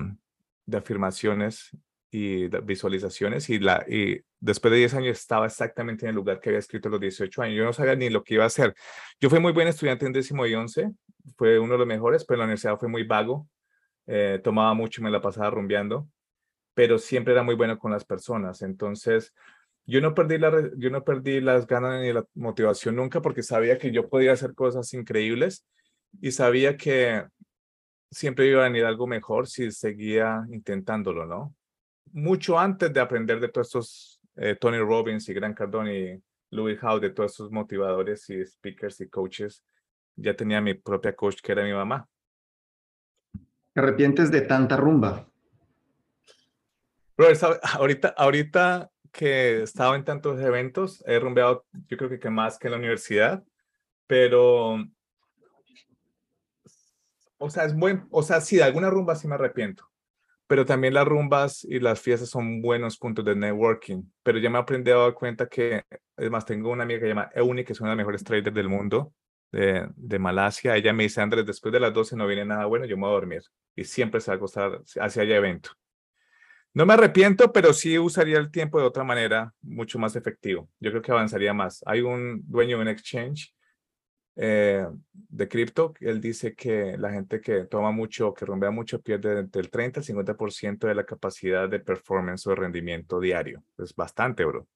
[0.65, 1.76] de afirmaciones
[2.10, 6.50] y visualizaciones y, la, y después de 10 años estaba exactamente en el lugar que
[6.50, 7.58] había escrito a los 18 años.
[7.58, 8.73] Yo no sabía ni lo que iba a hacer.
[9.19, 10.91] Yo fui muy buen estudiante en décimo y once,
[11.36, 13.50] fue uno de los mejores, pero en la universidad fue muy vago.
[14.08, 16.10] Eh, tomaba mucho, me la pasaba rumbeando,
[16.74, 18.62] pero siempre era muy bueno con las personas.
[18.62, 19.34] Entonces,
[19.86, 23.78] yo no perdí, la, yo no perdí las ganas ni la motivación nunca porque sabía
[23.78, 25.65] que yo podía hacer cosas increíbles
[26.22, 27.26] y sabía que
[28.12, 31.56] siempre iba a venir algo mejor si seguía intentándolo, ¿no?
[32.12, 36.82] Mucho antes de aprender de todos estos eh, Tony Robbins y Grant Cardone y Louis
[36.82, 39.63] Howe, de todos estos motivadores y speakers y coaches,
[40.15, 42.08] ya tenía mi propia coach que era mi mamá.
[43.77, 45.29] ¿Te arrepientes de tanta rumba?
[47.15, 47.27] Bro,
[47.73, 52.69] ahorita, ahorita que he estado en tantos eventos, he rumbeado yo creo que, más que
[52.69, 53.43] en la universidad,
[54.07, 54.83] pero,
[57.37, 59.87] o sea, es buen, o sea, sí, de alguna rumba sí me arrepiento,
[60.47, 64.57] pero también las rumbas y las fiestas son buenos puntos de networking, pero ya me
[64.57, 65.83] he aprendido a dar cuenta que,
[66.17, 68.23] es más, tengo una amiga que se llama Euni, que es una de las mejores
[68.23, 69.13] traders del mundo,
[69.51, 72.97] de, Malasia, ella me dice, Andrés, después de las 12 no viene nada bueno, yo
[72.97, 73.43] me voy a dormir.
[73.75, 75.71] Y siempre se va a hacia allá evento.
[76.73, 80.69] No me arrepiento, pero sí usaría el tiempo de otra manera, mucho más efectivo.
[80.79, 81.81] Yo creo que avanzaría más.
[81.88, 83.55] Hay un dueño de un exchange
[84.39, 89.39] eh, de cripto, él dice que la gente que toma mucho, que rompea mucho, pierde
[89.39, 93.63] entre el 30 al 50% de la capacidad de performance o de rendimiento diario.
[93.79, 94.67] Es bastante, bro.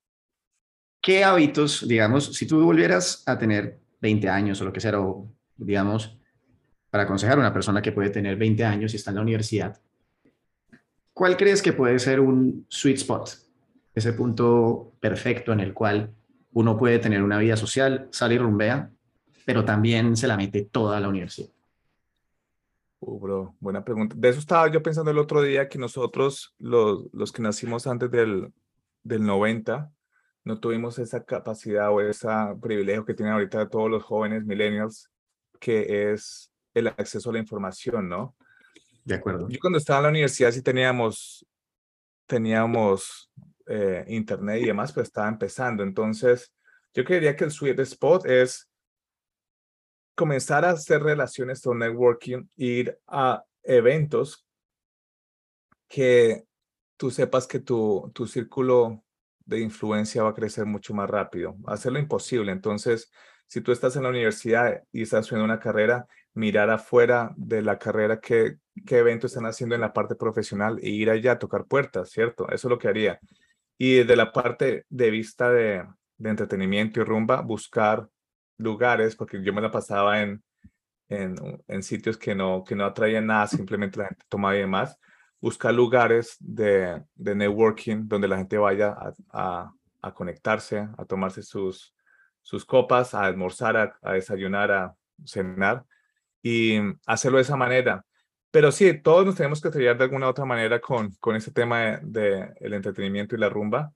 [0.99, 5.31] ¿Qué hábitos, digamos, si tú volvieras a tener 20 años o lo que sea, o
[5.55, 6.17] digamos,
[6.89, 9.79] para aconsejar a una persona que puede tener 20 años y está en la universidad,
[11.13, 13.29] ¿cuál crees que puede ser un sweet spot?
[13.93, 16.13] Ese punto perfecto en el cual
[16.53, 18.91] uno puede tener una vida social, sale y rumbea,
[19.45, 21.49] pero también se la mete toda la universidad.
[22.99, 24.15] Uh, bro, buena pregunta.
[24.17, 28.11] De eso estaba yo pensando el otro día que nosotros, los, los que nacimos antes
[28.11, 28.53] del,
[29.03, 29.91] del 90,
[30.43, 32.27] no tuvimos esa capacidad o ese
[32.62, 35.10] privilegio que tienen ahorita todos los jóvenes millennials,
[35.60, 38.36] que es el acceso a la información, ¿no?
[39.04, 39.47] De acuerdo.
[39.49, 41.45] Yo cuando estaba en la universidad sí teníamos,
[42.25, 43.32] teníamos
[43.67, 45.84] eh, internet y demás, pero estaba empezando.
[45.84, 46.54] Entonces,
[46.93, 48.67] yo creería que el sweet spot es
[50.15, 54.45] comenzar a hacer relaciones o networking, ir a eventos
[55.88, 56.45] que
[56.97, 59.04] tú sepas que tu, tu círculo
[59.51, 61.55] de influencia va a crecer mucho más rápido.
[61.67, 62.51] Hacerlo imposible.
[62.51, 63.11] Entonces,
[63.47, 67.77] si tú estás en la universidad y estás haciendo una carrera, mirar afuera de la
[67.77, 71.65] carrera qué, qué eventos están haciendo en la parte profesional e ir allá a tocar
[71.65, 72.47] puertas, ¿cierto?
[72.49, 73.19] Eso es lo que haría.
[73.77, 75.85] Y de la parte de vista de,
[76.17, 78.07] de entretenimiento y rumba, buscar
[78.57, 80.41] lugares, porque yo me la pasaba en,
[81.09, 81.35] en,
[81.67, 84.97] en, sitios que no, que no atraían nada, simplemente la gente tomaba y demás.
[85.41, 91.41] Buscar lugares de, de networking donde la gente vaya a, a, a, conectarse, a tomarse
[91.41, 91.95] sus,
[92.41, 95.84] sus copas, a almorzar, a, a desayunar, a cenar
[96.43, 98.06] y hacerlo de esa manera.
[98.51, 101.97] Pero sí, todos nos tenemos que estrellar de alguna otra manera con, con ese tema
[102.01, 103.93] del de, el entretenimiento y la rumba.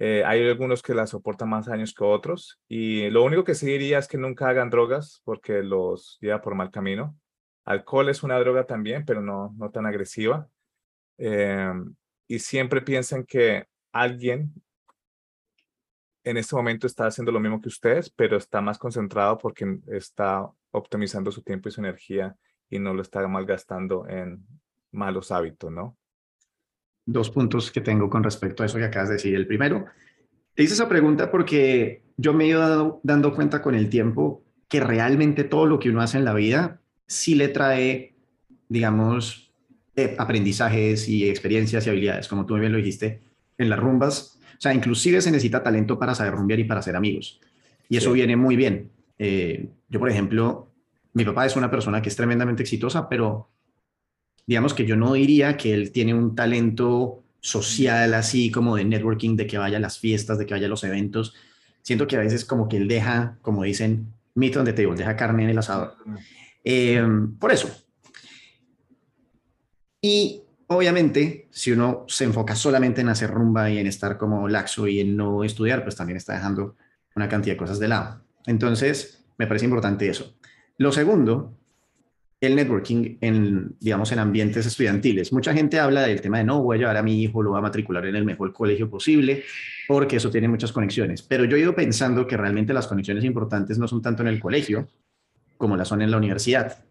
[0.00, 3.66] Eh, hay algunos que la soportan más años que otros y lo único que sí
[3.66, 7.16] diría es que nunca hagan drogas porque los lleva por mal camino.
[7.64, 10.48] Alcohol es una droga también, pero no, no tan agresiva.
[11.18, 11.72] Eh,
[12.28, 14.52] y siempre piensen que alguien
[16.24, 20.48] en este momento está haciendo lo mismo que ustedes, pero está más concentrado porque está
[20.70, 22.34] optimizando su tiempo y su energía
[22.70, 24.44] y no lo está malgastando en
[24.90, 25.96] malos hábitos, ¿no?
[27.06, 29.34] dos puntos que tengo con respecto a eso que acabas de decir.
[29.34, 29.86] El primero,
[30.54, 34.80] te hice esa pregunta porque yo me he ido dando, cuenta con el tiempo que
[34.80, 38.16] realmente todo lo que uno hace en la vida sí le trae,
[38.68, 39.43] digamos,
[39.96, 43.20] eh, aprendizajes y experiencias y habilidades, como tú bien lo dijiste,
[43.58, 44.38] en las rumbas.
[44.56, 47.40] O sea, inclusive se necesita talento para saber rumbear y para ser amigos.
[47.88, 48.90] Y eso viene muy bien.
[49.18, 50.68] Eh, yo, por ejemplo,
[51.12, 53.48] mi papá es una persona que es tremendamente exitosa, pero
[54.46, 59.36] digamos que yo no diría que él tiene un talento social así como de networking,
[59.36, 61.34] de que vaya a las fiestas, de que vaya a los eventos.
[61.82, 65.14] Siento que a veces como que él deja, como dicen, meat on the table, deja
[65.16, 65.94] carne en el asador.
[66.64, 67.83] Em, por eso.
[70.06, 74.86] Y obviamente, si uno se enfoca solamente en hacer rumba y en estar como laxo
[74.86, 76.76] y en no estudiar, pues también está dejando
[77.16, 78.20] una cantidad de cosas de lado.
[78.44, 80.36] Entonces, me parece importante eso.
[80.76, 81.56] Lo segundo
[82.38, 85.32] el networking en, digamos, en ambientes estudiantiles.
[85.32, 87.60] Mucha gente habla del tema de no, voy a llevar a mi hijo, lo voy
[87.60, 89.42] a matricular en el mejor colegio posible,
[89.88, 91.22] porque eso tiene muchas conexiones.
[91.22, 94.38] Pero yo he ido pensando que realmente las conexiones importantes no son tanto en el
[94.38, 94.86] colegio
[95.56, 96.84] como las son en la universidad.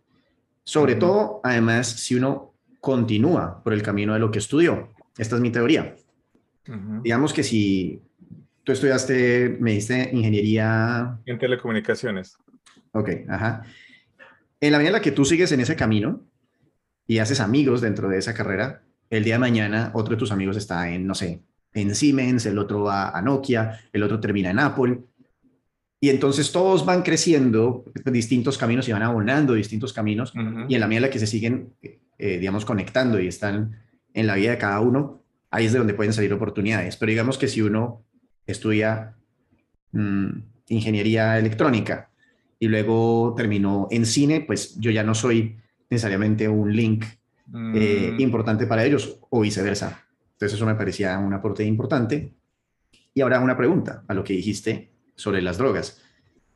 [0.64, 2.53] Sobre todo, además, si uno
[2.84, 4.90] continúa por el camino de lo que estudió.
[5.18, 5.96] Esta es mi teoría.
[7.02, 8.02] Digamos que si
[8.64, 11.18] tú estudiaste, me diste ingeniería...
[11.26, 12.38] En telecomunicaciones.
[12.92, 13.64] Ok, ajá
[14.68, 16.22] en la medida en la que tú sigues en ese camino
[17.06, 20.56] y haces amigos dentro de esa carrera, el día de mañana otro de tus amigos
[20.56, 21.42] está en, no sé,
[21.74, 25.02] en Siemens, el otro va a Nokia, el otro termina en Apple.
[26.00, 30.32] Y entonces todos van creciendo distintos caminos y van abonando distintos caminos.
[30.70, 31.74] Y en la medida en la que se siguen,
[32.18, 33.82] eh, digamos, conectando y están
[34.14, 36.98] en la vida de cada uno, ahí es de donde pueden salir oportunidades.
[36.98, 38.04] Pero digamos que si uno
[38.46, 39.16] estudia
[39.92, 40.30] mm,
[40.70, 42.10] ingeniería electrónica
[42.60, 45.58] y luego terminó en cine, pues yo ya no soy
[45.90, 47.06] necesariamente un link
[47.76, 48.20] eh, mm.
[48.20, 50.04] importante para ellos o viceversa.
[50.34, 52.34] Entonces eso me parecía un aporte importante.
[53.14, 56.02] Y ahora una pregunta a lo que dijiste sobre las drogas.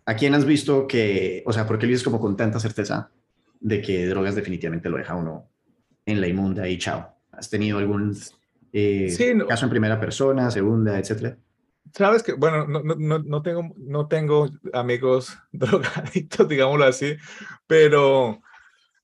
[0.06, 3.12] ¿A quién has visto que, o sea, por qué lo dices como con tanta certeza
[3.60, 5.50] de que drogas definitivamente lo deja uno
[6.06, 7.16] en la inmunda y chao?
[7.32, 8.16] ¿Has tenido algún
[8.74, 9.16] eh,
[9.48, 11.38] caso en primera persona, segunda, etcétera?
[11.94, 17.18] Sabes que, bueno, no, no, no, tengo, no tengo amigos drogadictos, digámoslo así,
[17.66, 18.42] pero,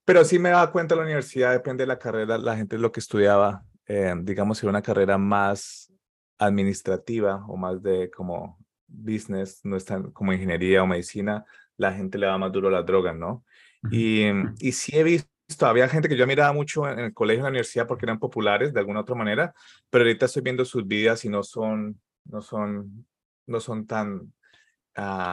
[0.05, 2.99] pero sí me da cuenta la universidad, depende de la carrera, la gente lo que
[2.99, 5.91] estudiaba, eh, digamos, si era una carrera más
[6.37, 11.45] administrativa o más de como business, no es tan como ingeniería o medicina,
[11.77, 13.43] la gente le da más duro a la droga, ¿no?
[13.91, 14.25] Y,
[14.59, 15.29] y sí he visto
[15.61, 18.73] había gente que yo miraba mucho en el colegio, en la universidad, porque eran populares
[18.73, 19.53] de alguna otra manera,
[19.89, 23.05] pero ahorita estoy viendo sus vidas y no son no son,
[23.47, 24.33] no son tan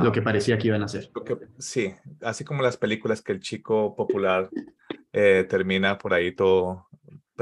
[0.02, 1.10] lo que parecía que iban a hacer.
[1.58, 4.48] sí, así como las películas que el chico popular
[5.12, 6.88] eh, termina por ahí todo,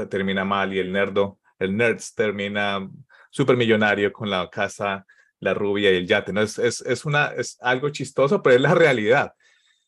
[0.09, 2.89] termina mal y el nerdo, el nerds termina
[3.29, 5.05] súper millonario con la casa,
[5.39, 6.41] la rubia y el yate, ¿no?
[6.41, 9.33] Es, es, es, una, es algo chistoso, pero es la realidad.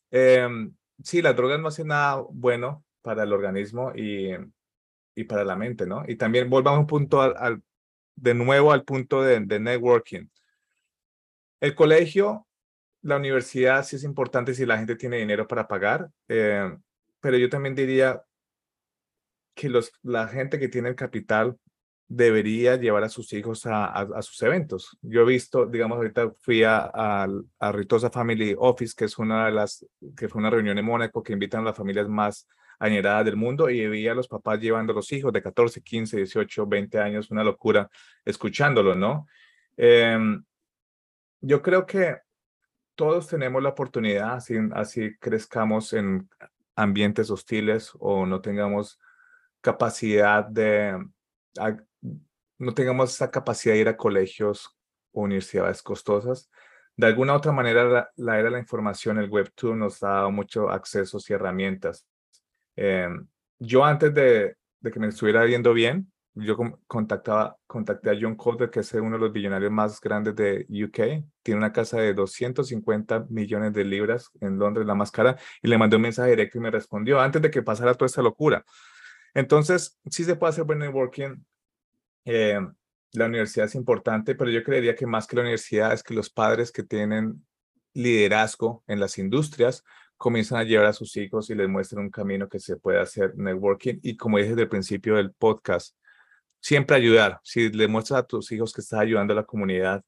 [0.09, 4.31] Em, sí, las drogas no hacen nada bueno para el organismo y,
[5.15, 6.03] y para la mente, ¿no?
[6.07, 7.61] Y también volvamos un punto al,
[8.15, 10.27] de nuevo al punto de, networking.
[11.59, 12.47] El colegio,
[13.01, 16.75] la universidad sí es importante si la gente tiene dinero para pagar, eh,
[17.19, 18.23] pero yo también diría
[19.53, 21.57] que los, la gente que tiene el capital
[22.13, 24.97] debería llevar a sus hijos a, sus eventos.
[25.01, 29.53] Yo he visto, digamos, ahorita fui a, a, Ritosa Family Office, que es una de
[29.53, 29.85] las,
[30.17, 33.69] que fue una reunión en Mónaco que invitan a las familias más añeradas del mundo
[33.69, 37.31] y vi a los papás llevando a los hijos de 14, 15, 18, 20 años,
[37.31, 37.89] una locura,
[38.25, 39.27] escuchándolo, ¿no?
[39.77, 40.43] Em,
[41.39, 42.17] yo creo que
[42.95, 46.27] todos tenemos la oportunidad, así, así crezcamos en
[46.75, 48.99] ambientes hostiles o no tengamos
[49.61, 50.97] capacidad de,
[52.61, 54.77] no tengamos esa capacidad de ir a colegios
[55.11, 56.49] o universidades costosas.
[56.95, 61.29] De alguna otra manera, la, era la información, el Web2 nos ha dado muchos accesos
[61.29, 62.05] y herramientas.
[62.75, 63.27] Em,
[63.59, 66.55] yo antes de, de, que me estuviera viendo bien, yo
[66.87, 71.25] contactaba, contacté a John Calder, que es uno de los billonarios más grandes de UK.
[71.43, 75.77] Tiene una casa de 250 millones de libras en Londres, la más cara, y le
[75.77, 78.63] mandé un mensaje directo y me respondió antes de que pasara toda esta locura.
[79.33, 81.43] Entonces, sí se puede hacer buen networking.
[82.25, 82.59] Eh,
[83.13, 86.29] la universidad es importante, pero yo creería que más que la universidad es que los
[86.29, 87.45] padres que tienen
[87.93, 89.83] liderazgo en las industrias
[90.17, 93.33] comienzan a llevar a sus hijos y les muestran un camino que se puede hacer
[93.35, 93.99] networking.
[94.03, 95.95] Y como dije desde el principio del podcast,
[96.61, 97.39] siempre ayudar.
[97.43, 100.03] Si le muestras a tus hijos que estás ayudando a la comunidad,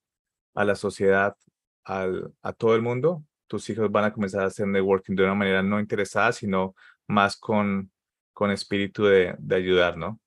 [0.54, 1.36] a la sociedad,
[1.84, 5.36] al, a todo el mundo, tus hijos van a comenzar a hacer networking de una
[5.36, 6.76] manera no interesada, sino
[7.08, 7.92] más con,
[8.34, 10.20] con espíritu de, de ayudar, ¿no?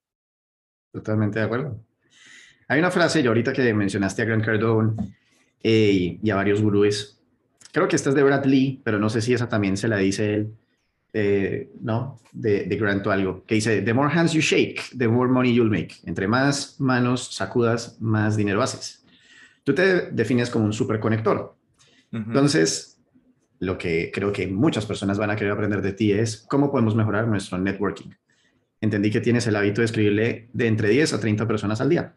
[0.97, 1.79] Totalmente de acuerdo.
[2.69, 4.95] Hay una frase, y ahorita que mencionaste a Grant Cardone
[5.63, 7.21] eh, y a varios gurúes,
[7.71, 9.99] creo que esta es de Brad Lee, pero no sé si esa también se la
[9.99, 10.55] dice él,
[11.13, 12.19] eh, ¿no?
[12.33, 15.55] De, de Grant o algo, que dice, the more hands you shake, the more money
[15.55, 15.97] you'll make.
[16.07, 19.05] Entre más manos sacudas, más dinero haces.
[19.65, 21.55] Tú te defines como un superconector.
[22.11, 22.99] Entonces,
[23.59, 26.95] lo que creo que muchas personas van a querer aprender de ti es cómo podemos
[26.95, 28.13] mejorar nuestro networking.
[28.87, 32.15] Entendí que tienes el hábito de escribirle de entre 10 a 30 personas al día.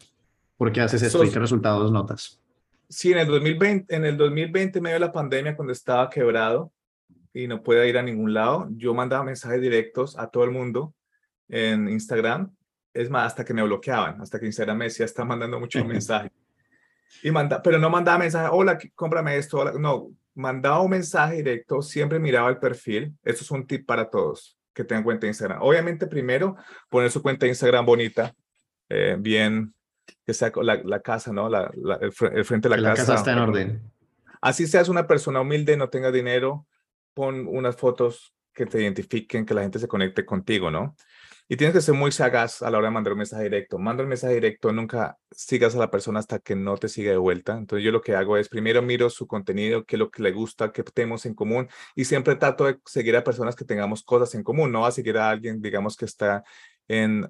[0.56, 2.40] ¿Por qué haces esto y qué resultados notas?
[2.88, 6.72] Sí, en el 2020, en el 2020, medio de la pandemia, cuando estaba quebrado,
[7.34, 10.94] y no puede ir a ningún lado, yo mandaba mensajes directos a todo el mundo
[11.48, 12.56] en Instagram.
[12.94, 16.32] Es más, hasta que me bloqueaban, hasta que Instagram me decía, está mandando muchos mensajes.
[17.24, 19.72] Y manda, pero no mandaba mensaje, hola, cómprame esto.
[19.80, 23.18] No, mandaba un mensaje directo, siempre miraba el perfil.
[23.24, 25.62] Esto es un tip para todos que tengan cuenta de Instagram.
[25.62, 26.56] Obviamente, primero,
[26.90, 28.34] poner su cuenta de Instagram bonita,
[28.90, 29.74] eh, bien,
[30.26, 31.50] que sea la, la casa, ¿no?
[31.50, 33.02] La, el, frente de la, casa.
[33.02, 33.92] La casa está en orden.
[34.42, 36.66] Así seas una persona humilde, no tenga dinero,
[37.14, 40.96] pon unas fotos que te identifiquen, que la gente se conecte contigo, ¿no?
[41.52, 43.80] Y tienes que ser muy sagaz a la hora de mandar un mensaje directo.
[43.80, 47.18] Manda el mensaje directo, nunca sigas a la persona hasta que no te siga de
[47.18, 47.58] vuelta.
[47.58, 50.32] Entonces yo lo que hago es primero miro su contenido, qué es lo que le
[50.32, 54.36] gusta, qué tenemos en común y siempre trato de seguir a personas que tengamos cosas
[54.36, 56.44] en común, no a seguir a alguien, digamos, que está
[56.88, 57.28] en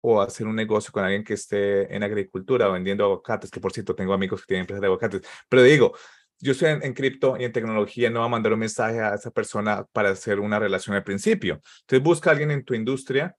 [0.00, 3.94] o hacer un negocio con alguien que esté en agricultura vendiendo aguacates, que por cierto
[3.94, 5.22] tengo amigos que tienen empresas de aguacates.
[5.48, 5.92] Pero digo,
[6.40, 9.30] yo estoy en, cripto y en tecnología, no va a mandar un mensaje a esa
[9.30, 11.60] persona para hacer una relación al principio.
[11.80, 13.36] Entonces busca a alguien en tu industria,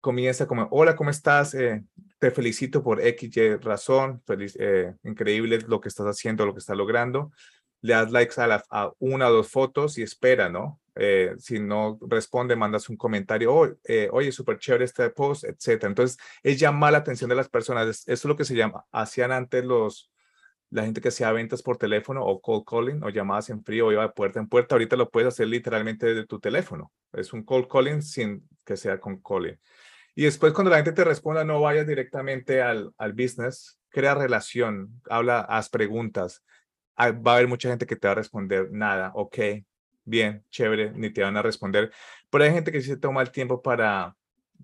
[0.00, 1.54] comienza como, hola, ¿cómo estás?
[1.54, 1.82] Eh,
[2.18, 6.60] te felicito por X, Y razón, feliz, eh, increíble lo que estás haciendo, lo que
[6.60, 7.30] estás logrando.
[7.80, 10.80] Le das likes a, la, a una o dos fotos y espera, ¿no?
[10.94, 13.68] Eh, si no responde, mandas un comentario, oh,
[14.10, 15.88] oye, súper chévere este post, etcétera.
[15.88, 17.88] Entonces, es llamar la atención de las personas.
[17.88, 20.11] Eso es lo que se llama, hacían antes los,
[20.72, 23.92] la gente que hacía ventas por teléfono o cold calling o llamadas en frío o
[23.92, 26.90] iba de puerta en puerta, ahorita lo puedes hacer literalmente desde tu teléfono.
[27.12, 29.60] Es un cold calling sin que sea con calling.
[30.14, 35.02] Y después cuando la gente te responda, no vayas directamente al, al business, crea relación,
[35.10, 36.42] habla, haz preguntas.
[36.96, 39.38] Ah, va a haber mucha gente que te va a responder nada, ok,
[40.04, 41.92] bien, chévere, ni te van a responder.
[42.30, 44.16] Pero hay gente que sí se toma el tiempo para,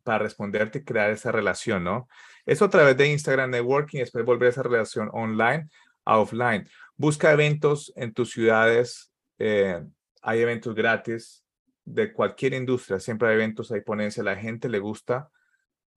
[0.03, 2.09] para responderte y crear esa relación, ¿no?
[2.47, 5.69] Eso a través de Instagram Networking, después volver a esa relación online
[6.17, 6.67] offline.
[6.97, 9.13] Busca eventos en tus ciudades.
[9.39, 9.85] Eh,
[10.23, 11.45] hay eventos gratis
[11.85, 12.99] de cualquier industria.
[12.99, 14.27] Siempre hay eventos, hay ponencias.
[14.27, 15.31] A la gente le gusta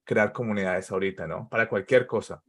[0.03, 1.47] crear comunidades ahorita, ¿no?
[1.49, 2.43] Para cualquier cosa.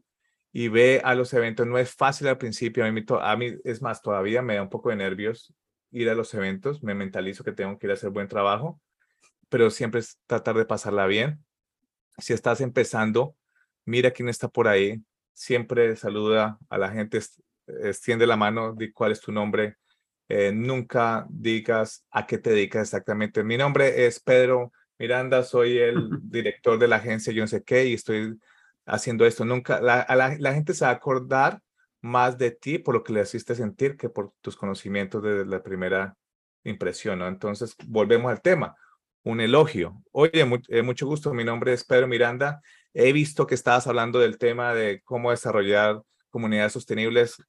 [0.52, 1.66] y ve a los eventos.
[1.66, 4.68] No es fácil al principio, a mí, a mí es más, todavía me da un
[4.70, 5.54] poco de nervios
[5.90, 8.80] ir a los eventos, me mentalizo que tengo que ir a hacer buen trabajo,
[9.48, 11.44] pero siempre es tratar de pasarla bien.
[12.18, 13.36] Si estás empezando,
[13.84, 15.02] mira quién está por ahí,
[15.34, 17.20] siempre saluda a la gente,
[17.82, 19.76] extiende la mano, di cuál es tu nombre,
[20.28, 23.44] eh, nunca digas a qué te dedicas exactamente.
[23.44, 27.86] Mi nombre es Pedro Miranda, soy el director de la agencia yo no sé qué
[27.86, 28.38] y estoy
[28.86, 29.44] haciendo esto.
[29.44, 30.06] Nunca, la,
[30.38, 31.60] la, gente se va a acordar
[32.00, 35.62] más de ti por lo que le hiciste sentir que por tus conocimientos de la
[35.62, 36.16] primera
[36.64, 37.28] impresión, ¿no?
[37.28, 38.76] Entonces, volvemos al tema,
[39.24, 40.02] un elogio.
[40.12, 42.60] Oye, eh, mucho gusto, mi nombre es Pedro Miranda.
[42.94, 47.42] He visto que estabas hablando del tema de cómo desarrollar comunidades sostenibles.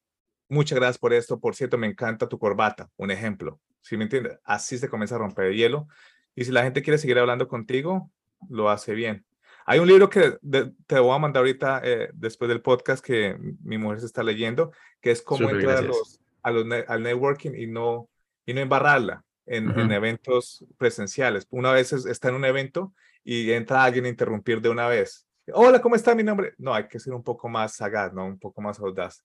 [0.48, 1.40] Muchas gracias por esto.
[1.40, 3.60] Por cierto, me encanta tu corbata, un ejemplo.
[3.80, 4.38] ¿Sí me entiendes?
[4.44, 5.88] Así se comienza a romper el hielo.
[6.34, 8.10] Y si la gente quiere seguir hablando contigo,
[8.48, 9.24] lo hace bien.
[9.66, 10.38] Hay un libro que
[10.86, 14.72] te voy a mandar ahorita eh, después del podcast que mi mujer se está leyendo,
[15.00, 18.10] que es cómo entrar a los, a los, al networking y no,
[18.44, 21.46] y no embarrarla en, en, eventos presenciales.
[21.50, 22.92] Una vez está en un evento
[23.22, 25.26] y entra alguien a interrumpir de una vez.
[25.52, 26.54] Hola, ¿cómo está mi nombre?
[26.58, 28.26] No, hay que ser un poco más sagaz, ¿no?
[28.26, 29.24] Un poco más audaz.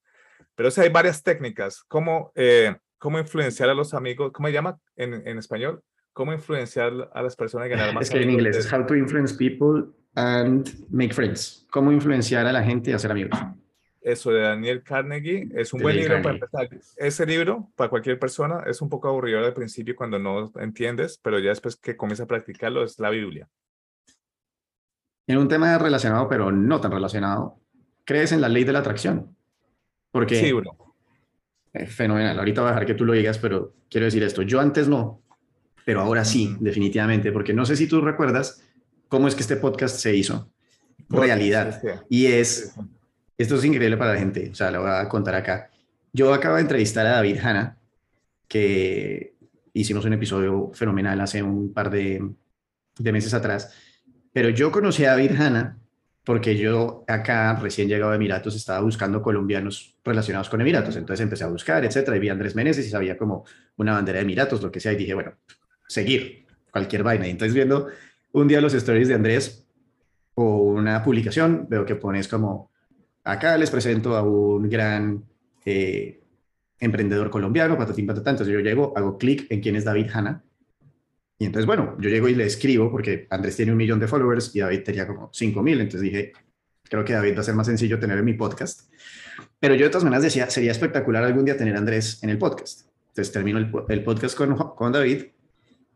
[0.60, 1.86] Pero sí hay varias técnicas.
[1.88, 4.34] ¿Cómo, eh, cómo influenciar a los amigos?
[4.34, 5.82] ¿Cómo se llama en, en español?
[6.12, 8.04] ¿Cómo influenciar a las personas a ganar más?
[8.04, 9.86] Es que en inglés es How to Influence People
[10.16, 11.66] and Make Friends.
[11.72, 13.40] Cómo influenciar a la gente y hacer amigos.
[14.02, 16.68] Eso de Daniel Carnegie es un buen libro para empezar.
[16.98, 21.40] Ese libro, para cualquier persona, es un poco aburrido al principio cuando no entiendes, pero
[21.40, 23.48] ya después que comienza a practicarlo es la Biblia.
[25.26, 27.62] En un tema relacionado, pero no tan relacionado,
[28.04, 29.39] ¿crees en la ley de la atracción?
[30.12, 30.36] Porque...
[30.40, 30.76] Sí, bro.
[31.88, 32.38] fenomenal.
[32.40, 34.42] Ahorita voy a dejar que tú lo digas, pero quiero decir esto.
[34.42, 35.22] Yo antes no,
[35.90, 38.64] pero ahora sí, definitivamente, porque no sé si tú recuerdas
[39.08, 40.52] cómo es que este podcast se hizo
[41.10, 41.82] realidad.
[42.10, 42.76] Y es,
[43.38, 45.72] esto es increíble para la gente, o sea, lo voy a contar acá.
[46.14, 47.78] Yo acabo de entrevistar a David Hanna,
[48.48, 49.34] que
[49.74, 52.34] hicimos un episodio fenomenal hace un par de,
[53.00, 53.74] de meses atrás,
[54.32, 55.79] pero yo conocí a David Hanna
[56.30, 60.96] porque yo acá, recién llegado de Emiratos, estaba buscando colombianos relacionados con Emiratos.
[60.96, 63.46] Entonces empecé a buscar, etcétera, y vi a Andrés Meneses y sabía como
[63.78, 65.34] una bandera de Emiratos, lo que sea, y dije, bueno,
[65.88, 67.26] seguir cualquier vaina.
[67.26, 67.88] Y entonces viendo
[68.32, 69.66] un día los stories de Andrés
[70.36, 72.70] o una publicación, veo que pones como,
[73.24, 75.24] acá les presento a un gran
[75.66, 76.22] eh,
[76.80, 78.36] emprendedor colombiano, patatín, patatán.
[78.36, 80.44] Entonces yo llego, hago clic en quién es David Hanna.
[81.42, 84.54] Y entonces, bueno, yo llego y le escribo porque Andrés tiene un millón de followers
[84.54, 85.80] y David tenía como cinco mil.
[85.80, 86.34] Entonces dije,
[86.84, 88.92] creo que David va a ser más sencillo tener en mi podcast.
[89.58, 92.38] Pero yo de todas maneras decía, sería espectacular algún día tener a Andrés en el
[92.38, 92.90] podcast.
[93.08, 95.28] Entonces termino el, el podcast con, con David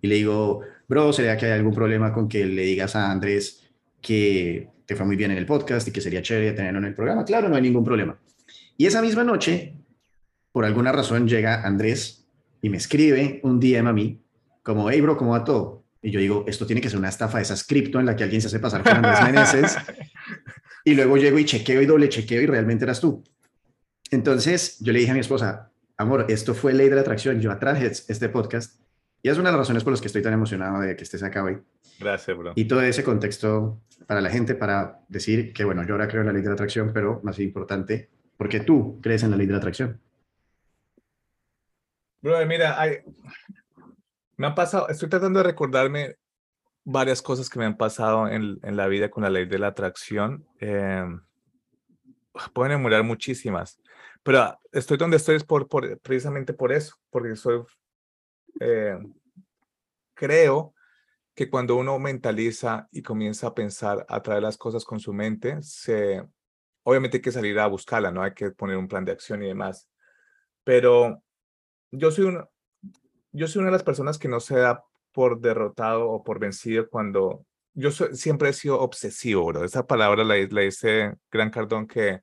[0.01, 3.69] y le digo, bro, ¿sería que hay algún problema con que le digas a Andrés
[4.01, 6.93] que te fue muy bien en el podcast y que sería chévere tenerlo en el
[6.93, 7.25] programa?
[7.25, 8.17] Claro, no hay ningún problema.
[8.77, 9.73] Y esa misma noche,
[10.53, 12.25] por alguna razón, llega Andrés
[12.61, 14.22] y me escribe un DM a mí
[14.63, 15.83] como, hey, bro, ¿cómo va todo?
[16.01, 18.23] Y yo digo, esto tiene que ser una estafa de esas cripto en la que
[18.23, 19.77] alguien se hace pasar por Andrés Meneses.
[20.83, 23.23] y luego llego y chequeo y doble chequeo y realmente eras tú.
[24.11, 27.39] Entonces yo le dije a mi esposa, amor, esto fue ley de la atracción.
[27.39, 28.81] Yo atraje este podcast
[29.21, 31.23] y es una de las razones por las que estoy tan emocionado de que estés
[31.23, 31.57] acá hoy.
[31.99, 32.51] Gracias, bro.
[32.55, 36.27] Y todo ese contexto para la gente, para decir que, bueno, yo ahora creo en
[36.27, 39.53] la ley de la atracción, pero más importante, porque tú crees en la ley de
[39.53, 40.01] la atracción.
[42.21, 42.77] Bro, mira,
[44.43, 46.17] me han pasado, estoy tratando de recordarme
[46.83, 49.67] varias cosas que me han pasado en, en la vida con la ley de la
[49.67, 50.45] atracción.
[50.59, 51.05] Eh,
[52.51, 53.81] pueden emular muchísimas,
[54.21, 57.63] pero estoy donde estoy es por, por, precisamente por eso, porque soy
[58.59, 58.97] eh,
[60.13, 60.73] creo
[61.33, 65.61] que cuando uno mentaliza y comienza a pensar, a traer las cosas con su mente,
[65.61, 66.21] se,
[66.83, 69.47] obviamente hay que salir a buscarla, no hay que poner un plan de acción y
[69.47, 69.89] demás.
[70.65, 71.23] Pero
[71.91, 72.45] yo soy una,
[73.33, 76.87] yo soy una de las personas que no se da por derrotado o por vencido
[76.89, 79.63] cuando yo siempre he sido obsesivo, bro.
[79.63, 82.21] Esa palabra la, la dice Gran Cardón que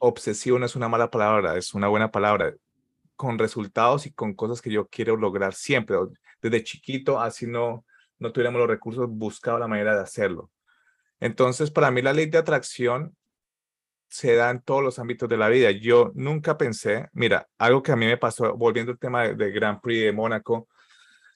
[0.00, 2.54] obsesivo no es una mala palabra, es una buena palabra
[3.14, 5.96] con resultados y con cosas que yo quiero lograr siempre.
[6.42, 7.84] Desde chiquito, así no,
[8.18, 10.50] no tuviéramos los recursos, buscaba la manera de hacerlo.
[11.20, 13.16] Entonces, para mí la ley de atracción
[14.08, 15.70] se da en todos los ámbitos de la vida.
[15.70, 19.80] Yo nunca pensé, mira, algo que a mí me pasó, volviendo al tema de, Grand
[19.80, 20.68] Prix de Mónaco,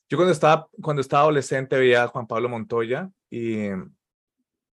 [0.09, 3.69] yo cuando estaba, cuando estaba adolescente veía a Juan Pablo Montoya y,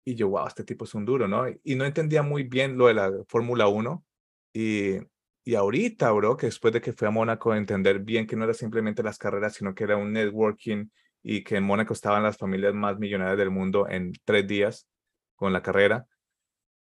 [0.05, 1.47] y yo, wow, este tipo es un duro, ¿no?
[1.65, 4.05] Y no entendía muy bien lo de la Fórmula 1
[4.53, 4.99] y
[5.47, 8.55] y ahorita, bro, que después de que fui a Mónaco, entender bien que no era
[8.55, 10.87] simplemente las carreras, sino que era un networking
[11.23, 14.89] y que en Mónaco estaban las familias más millonarias del mundo en tres días
[15.37, 16.07] con la carrera.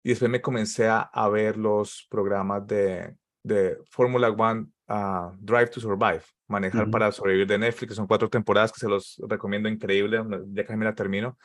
[0.04, 5.68] Y después me comencé a, a ver los programas de, de Fórmula One uh, Drive
[5.68, 9.70] to Survive, Manejar para Sobrevivir de Netflix, que son cuatro temporadas que se los recomiendo
[9.70, 10.22] increíble,
[10.54, 11.38] ya casi me la termino.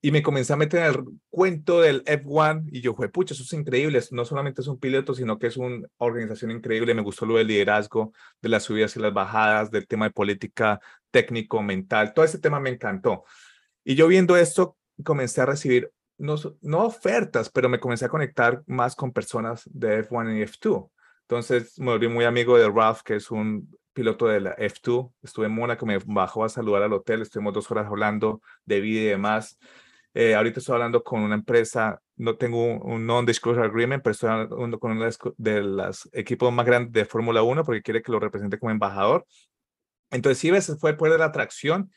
[0.00, 3.52] Y me comencé a meter en el cuento del F1 y yo pucha, eso es
[3.54, 7.36] increíble, no solamente es un piloto, sino que es una organización increíble, me gustó lo
[7.36, 8.12] del liderazgo,
[8.42, 10.78] de las subidas y las bajadas, del tema de política
[11.10, 13.24] técnico, mental, todo ese tema me encantó.
[13.82, 18.94] Y yo viendo esto, comencé a recibir no, ofertas, pero me comencé a conectar más
[18.94, 20.90] con personas de F1 y F2.
[21.22, 25.12] Entonces me volví muy amigo de Ralph, que es un piloto de la F2.
[25.22, 29.00] Estuve en Mónaco, me bajó a saludar al hotel, estuvimos dos horas hablando de vida
[29.00, 29.58] y demás.
[30.12, 34.78] Eh, ahorita estoy hablando con una empresa, no tengo un, non-disclosure agreement, pero estoy hablando
[34.78, 38.58] con uno de los equipos más grandes de Fórmula 1 porque quiere que lo represente
[38.58, 39.26] como embajador.
[40.10, 41.90] Entonces, sí, ese fue el de la atracción.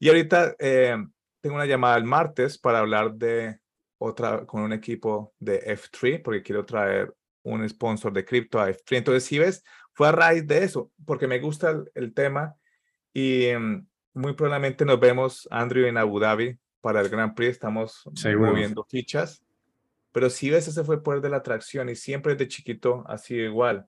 [0.00, 0.96] Y ahorita eh,
[1.42, 3.58] tengo una llamada el martes para hablar de
[3.98, 7.12] otra con un equipo de F3 porque quiero traer
[7.42, 8.96] un sponsor de cripto a F3.
[8.98, 12.54] Entonces, si ves, fue a raíz de eso, porque me gusta el, tema
[13.12, 17.50] y mm, muy probablemente nos vemos, Andrew, en Abu Dhabi para el Grand Prix.
[17.50, 18.04] Estamos
[18.38, 19.42] moviendo fichas.
[20.12, 23.18] Pero si ves, ese fue el poder de la atracción y siempre desde chiquito ha
[23.18, 23.86] sido igual.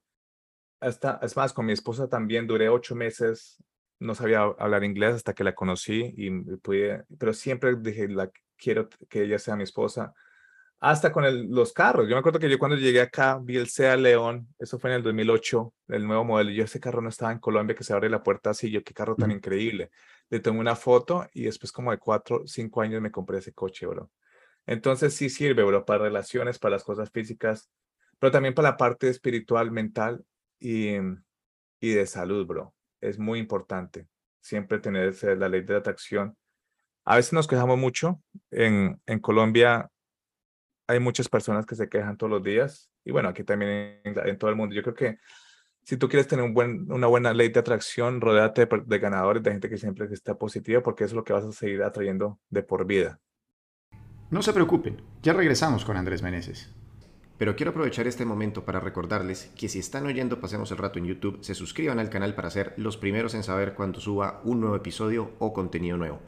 [0.81, 3.63] Hasta, es más, con mi esposa también duré ocho meses,
[3.99, 8.89] no sabía hablar inglés hasta que la conocí y pude, pero siempre dije, la, quiero
[9.09, 10.15] que ella sea mi esposa
[10.85, 12.07] hasta con los carros.
[12.07, 14.97] Yo me acuerdo que yo cuando llegué acá vi el Sea León, eso fue en
[14.97, 16.51] el 2008, el nuevo modelo.
[16.51, 18.93] Yo ese carro no estaba en Colombia, que se abre la puerta así, yo qué
[18.93, 19.91] carro tan increíble.
[20.29, 23.87] Le tomé una foto y después como de cuatro, cinco años me compré ese coche,
[23.87, 24.11] bro.
[24.67, 27.71] Entonces sí sirve, bro, para relaciones, para las cosas físicas,
[28.19, 30.23] pero también para la parte espiritual, mental
[30.61, 30.97] y,
[31.81, 32.74] y de salud, bro.
[33.09, 34.09] Es muy importante
[34.41, 36.37] siempre tener la ley de atracción.
[37.05, 38.23] A veces nos quejamos mucho.
[38.51, 39.91] En, en Colombia
[40.87, 44.51] hay muchas personas que se quejan todos los días y bueno, aquí también en, todo
[44.51, 44.75] el mundo.
[44.75, 45.19] Yo creo que
[45.83, 49.51] si tú quieres tener un buen, una buena ley de atracción, rodéate de, ganadores, de
[49.53, 52.63] gente que siempre está positiva, porque eso es lo que vas a seguir atrayendo de
[52.63, 53.21] por vida.
[54.31, 56.75] No se preocupen, ya regresamos con Andrés Meneses.
[57.37, 61.07] Pero quiero aprovechar este momento para recordarles que si están oyendo Pasemos el Rato en
[61.07, 64.77] YouTube, se suscriban al canal para ser los primeros en saber cuando suba un nuevo
[64.77, 66.21] episodio o contenido nuevo.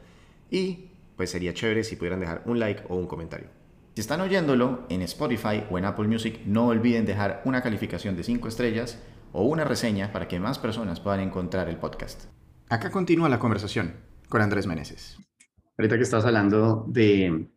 [0.51, 3.47] Y pues sería chévere si pudieran dejar un like o un comentario.
[3.95, 8.23] Si están oyéndolo en Spotify o en Apple Music, no olviden dejar una calificación de
[8.23, 8.99] 5 estrellas
[9.31, 12.25] o una reseña para que más personas puedan encontrar el podcast.
[12.69, 13.95] Acá continúa la conversación
[14.29, 15.17] con Andrés Meneses.
[15.77, 17.49] Ahorita que estás hablando de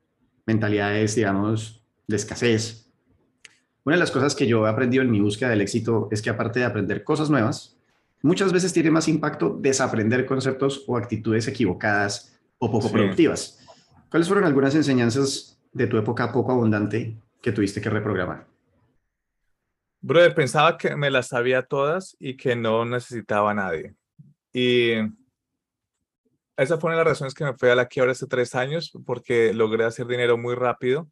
[0.46, 2.89] mentalidades, digamos, de escasez,
[3.84, 6.30] una de las cosas que yo he aprendido en mi búsqueda del éxito es que
[6.30, 7.76] aparte de aprender cosas nuevas,
[8.22, 13.58] muchas veces tiene más impacto desaprender conceptos o actitudes equivocadas o poco productivas.
[14.10, 18.46] ¿Cuáles fueron algunas enseñanzas de tu época poco abundante que tuviste que reprogramar?
[20.02, 23.94] Brother, pensaba que me las sabía todas y que no necesitaba a nadie.
[24.52, 24.92] Y
[26.56, 28.92] esa fue una de las razones que me fui a la quiebra hace tres años,
[29.06, 31.08] porque logré hacer dinero muy rápido.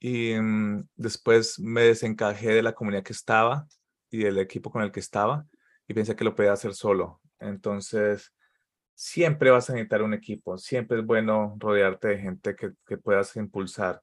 [0.00, 3.66] Y mm, después me desencajé de la comunidad que estaba
[4.10, 5.46] y del equipo con el que estaba
[5.86, 7.20] y pensé que lo podía hacer solo.
[7.38, 8.32] Entonces,
[8.94, 13.34] siempre vas a necesitar un equipo, siempre es bueno rodearte de gente que, que puedas
[13.36, 14.00] impulsar.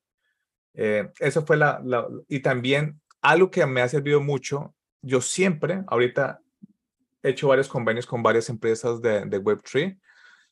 [0.73, 1.81] Eh, eso fue la,
[2.27, 6.41] y también algo que me ha servido mucho, yo siempre, ahorita
[7.23, 9.99] he hecho varios convenios con varias empresas de, de Web3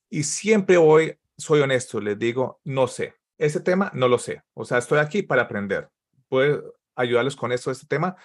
[0.10, 4.66] y siempre voy, soy honesto, les digo, no sé, ese tema no lo sé, o
[4.66, 5.90] sea, estoy aquí para aprender,
[6.28, 8.16] puedo ayudarles con esto, este tema,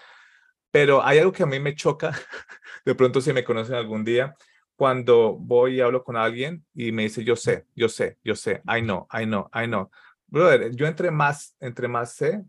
[0.70, 2.12] pero hay algo que a mí me choca,
[2.84, 4.36] de pronto si me conocen algún día,
[4.76, 8.60] cuando voy y hablo con alguien y me dice, yo sé, yo sé, yo sé,
[8.66, 9.90] I know, I know, I know.
[10.26, 12.42] Brother, yo entre más, entre más sé,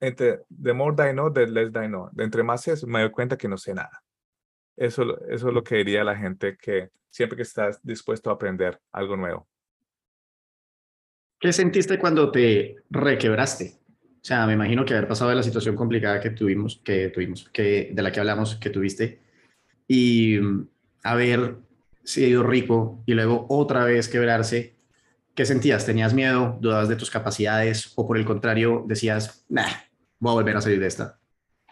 [0.00, 2.10] entre the more I know, the less I know.
[2.18, 4.02] Entre más sé, me doy cuenta que no sé nada.
[4.76, 8.80] Eso, eso es lo que diría la gente que siempre que estás dispuesto a aprender
[8.92, 9.48] algo nuevo.
[11.46, 13.76] ¿Qué sentiste cuando te requebraste?
[14.00, 17.48] O sea, me imagino que haber pasado de la situación complicada que tuvimos, que tuvimos,
[17.50, 19.20] que de la que hablamos, que tuviste,
[19.86, 20.40] y
[21.04, 21.58] haber
[22.02, 24.74] sido rico y luego otra vez quebrarse,
[25.36, 25.86] ¿qué sentías?
[25.86, 26.58] ¿Tenías miedo?
[26.60, 27.92] ¿Dudabas de tus capacidades?
[27.94, 29.70] ¿O por el contrario decías, nah,
[30.18, 31.20] voy a volver a salir de esta?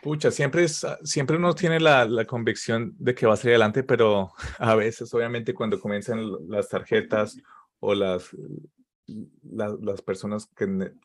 [0.01, 3.83] Pucha, siempre, es, siempre uno tiene la, la, convicción de que va a salir adelante,
[3.83, 7.37] pero a veces, obviamente, cuando comienzan las tarjetas
[7.81, 8.31] o las,
[9.43, 10.49] las personas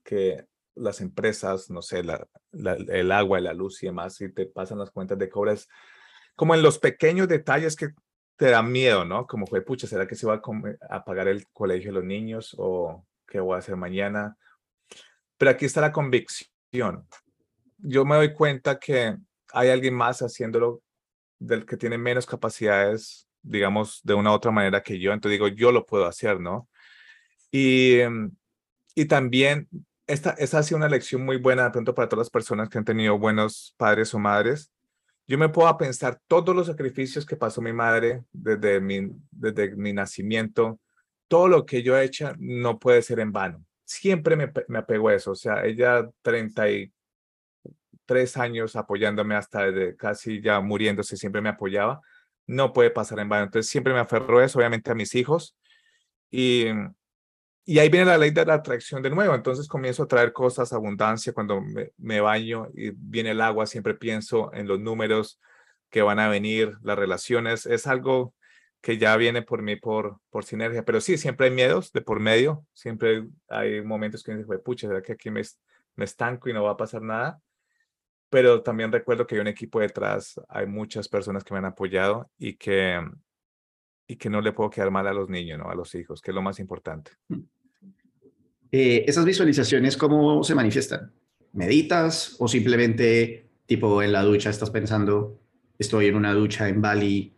[0.03, 0.45] que,
[0.75, 2.03] las empresas, no sé,
[2.51, 5.67] el agua, la luz y demás, y te pasan las cuentas de cobras,
[6.35, 7.89] como en los pequeños detalles que
[8.37, 9.27] te da miedo, ¿no?
[9.27, 10.41] Como fue, pucha, ¿será que se va
[10.89, 14.37] a, pagar el colegio de los niños o qué voy a hacer mañana?
[15.37, 17.05] Pero aquí está la convicción.
[17.77, 19.17] Yo me doy cuenta que
[19.51, 20.81] hay alguien más haciéndolo
[21.37, 25.11] del que tiene menos capacidades, digamos, de una u otra manera que yo.
[25.11, 26.69] Entonces digo, yo lo puedo hacer, ¿no?
[27.51, 28.31] Y, em,
[28.95, 29.67] y también
[30.09, 32.77] esta, esta ha sido una lección muy buena de pronto para todas las personas que
[32.79, 34.71] han tenido buenos padres o madres.
[35.27, 39.93] Yo me puedo pensar todos los sacrificios que pasó mi madre desde mi, desde mi
[39.93, 40.79] nacimiento,
[41.27, 43.63] todo lo que yo he hecho no puede ser en vano.
[43.85, 45.31] Siempre me, me apego a eso.
[45.31, 46.91] O sea, ella 33
[48.37, 52.01] años apoyándome hasta desde casi ya muriéndose, siempre me apoyaba.
[52.47, 53.43] No puede pasar en vano.
[53.43, 55.55] Entonces siempre me aferro a eso, obviamente a mis hijos.
[56.31, 56.65] Y,
[57.69, 59.35] y ahí viene la ley de la atracción de nuevo.
[59.35, 61.33] Entonces comienzo a traer cosas, abundancia.
[61.33, 65.39] Cuando me, me baño y viene el agua, siempre pienso en los números
[65.91, 67.67] que van a venir, las relaciones.
[67.67, 68.33] Es algo
[68.81, 70.83] que ya viene por mí por, por sinergia.
[70.83, 72.65] Pero sí, siempre hay miedos de por medio.
[72.73, 75.43] Siempre hay momentos que me dice, pucha, ¿será que aquí me,
[75.95, 77.39] me estanco y no va a pasar nada?
[78.31, 82.31] Pero también recuerdo que hay un equipo detrás, hay muchas personas que me han apoyado
[82.39, 82.99] y que,
[84.07, 85.69] y que no le puedo quedar mal a los niños, ¿no?
[85.69, 87.11] a los hijos, que es lo más importante.
[87.27, 87.58] Mm.
[88.71, 91.11] Eh, ¿Esas visualizaciones cómo se manifiestan?
[91.53, 95.39] ¿Meditas o simplemente tipo en la ducha estás pensando,
[95.77, 97.33] estoy en una ducha en Bali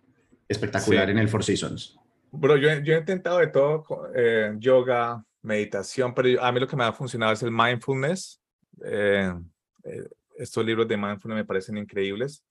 [0.48, 1.98] espectacular en el Four Seasons?
[2.32, 6.76] Bro, yo, yo he intentado de todo, eh, yoga, meditación, pero a mí lo que
[6.76, 8.42] me ha funcionado es el mindfulness.
[8.84, 9.34] Eh,
[9.84, 10.04] eh,
[10.38, 12.44] estos libros de mindfulness me parecen increíbles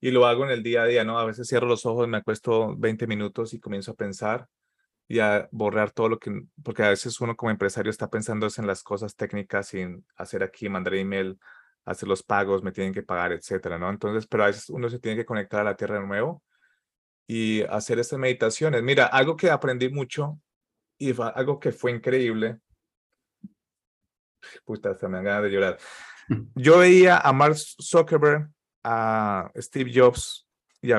[0.00, 1.18] y lo hago en el día a día, ¿no?
[1.18, 4.48] A veces cierro los ojos, me acuesto 20 minutos y comienzo a pensar
[5.08, 8.66] y a borrar todo lo que, porque a veces uno como empresario está pensando en
[8.66, 11.38] las cosas técnicas sin hacer aquí, mandar email,
[11.84, 13.88] hacer los pagos, me tienen que pagar, etcétera, ¿no?
[13.88, 16.42] Entonces, pero a veces uno se tiene que conectar a la tierra de nuevo
[17.28, 18.82] y hacer estas meditaciones.
[18.82, 20.40] Mira, algo que aprendí mucho
[20.98, 22.58] y algo que fue increíble.
[24.64, 25.78] Puta, se me han ganas de llorar.
[26.56, 28.48] Yo veía a Mark Zuckerberg,
[28.82, 30.45] a Steve Jobs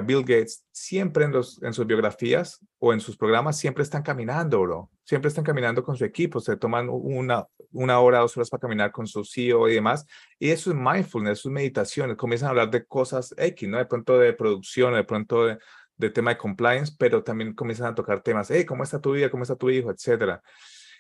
[0.02, 1.34] Bill Gates, siempre en,
[1.74, 4.92] sus biografías o en sus programas, siempre están caminando, bro.
[5.04, 6.40] Siempre están caminando con su equipo.
[6.40, 10.06] Se toman una, una hora, dos horas para caminar con su CEO y demás.
[10.38, 12.16] Y eso es mindfulness, eso es meditación.
[12.16, 13.78] Comienzan a hablar de cosas X, ¿no?
[13.78, 15.58] De pronto de producción, de pronto de,
[15.98, 19.30] de tema de compliance, pero también comienzan a tocar temas, hey, ¿cómo está tu vida?
[19.30, 19.92] ¿Cómo está tu hijo?
[19.92, 20.42] Etcétera.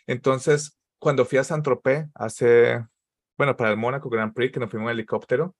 [0.07, 2.85] Entonces, cuando fui a Saint-Tropez hace,
[3.37, 5.55] bueno, para el Mónaco Grand Prix, que nos fuimos en helicóptero,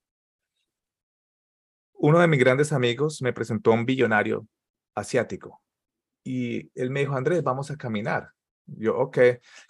[1.99, 4.47] uno de mis grandes amigos me presentó a un billonario
[4.95, 5.61] asiático
[6.23, 8.31] y él me dijo, Andrés, vamos a caminar.
[8.65, 9.17] Yo, ok.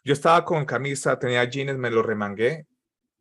[0.03, 2.65] Yo estaba con camisa, tenía jeans, me lo remangué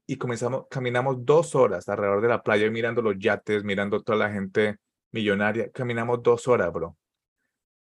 [0.06, 4.32] y comenzamos, caminamos dos horas alrededor de la playa mirando los yates, mirando toda la
[4.32, 4.78] gente
[5.12, 5.70] millonaria.
[5.70, 6.96] Caminamos dos horas, bro.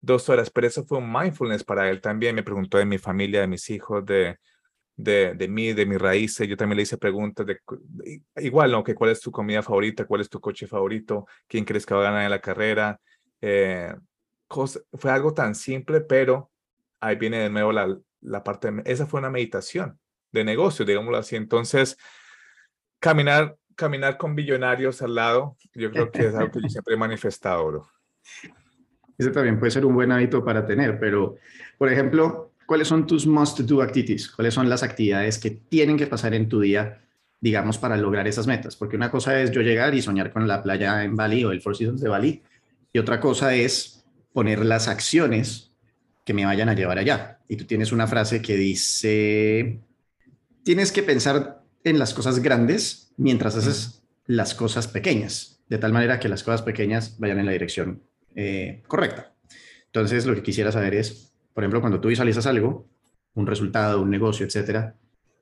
[0.01, 2.35] Dos horas, pero eso fue un mindfulness para él también.
[2.35, 4.37] Me preguntó de mi familia, de mis hijos, de,
[4.95, 6.47] de, de mí, de mis raíces.
[6.47, 7.59] Yo también le hice preguntas de,
[8.37, 8.83] igual, ¿no?
[8.83, 12.01] Que cuál es tu comida favorita, cuál es tu coche favorito, quién crees que va
[12.01, 12.99] a ganar en la carrera.
[13.41, 13.93] Eh,
[14.93, 16.51] fue algo tan simple, pero
[16.99, 19.99] ahí viene de nuevo la, la parte, esa fue una meditación
[20.31, 21.35] de negocio, digámoslo así.
[21.35, 21.97] Entonces,
[22.99, 26.97] caminar caminar con billonarios al lado, yo creo que es algo que yo siempre he
[26.97, 27.89] manifestado, bro.
[29.17, 31.37] Ese también puede ser un buen hábito para tener, pero,
[31.77, 34.29] por ejemplo, ¿cuáles son tus must-do activities?
[34.29, 37.01] ¿Cuáles son las actividades que tienen que pasar en tu día,
[37.39, 38.75] digamos, para lograr esas metas?
[38.75, 41.61] Porque una cosa es yo llegar y soñar con la playa en Bali o el
[41.61, 42.41] Four Seasons de Bali,
[42.91, 44.03] y otra cosa es
[44.33, 45.71] poner las acciones
[46.25, 47.39] que me vayan a llevar allá.
[47.47, 49.79] Y tú tienes una frase que dice,
[50.63, 56.19] tienes que pensar en las cosas grandes mientras haces las cosas pequeñas, de tal manera
[56.19, 58.01] que las cosas pequeñas vayan en la dirección
[58.35, 59.33] eh, correcta.
[59.85, 62.85] Entonces, lo que quisiera saber es, por ejemplo, cuando tú visualizas algo,
[63.33, 64.97] un resultado, un negocio, etcétera,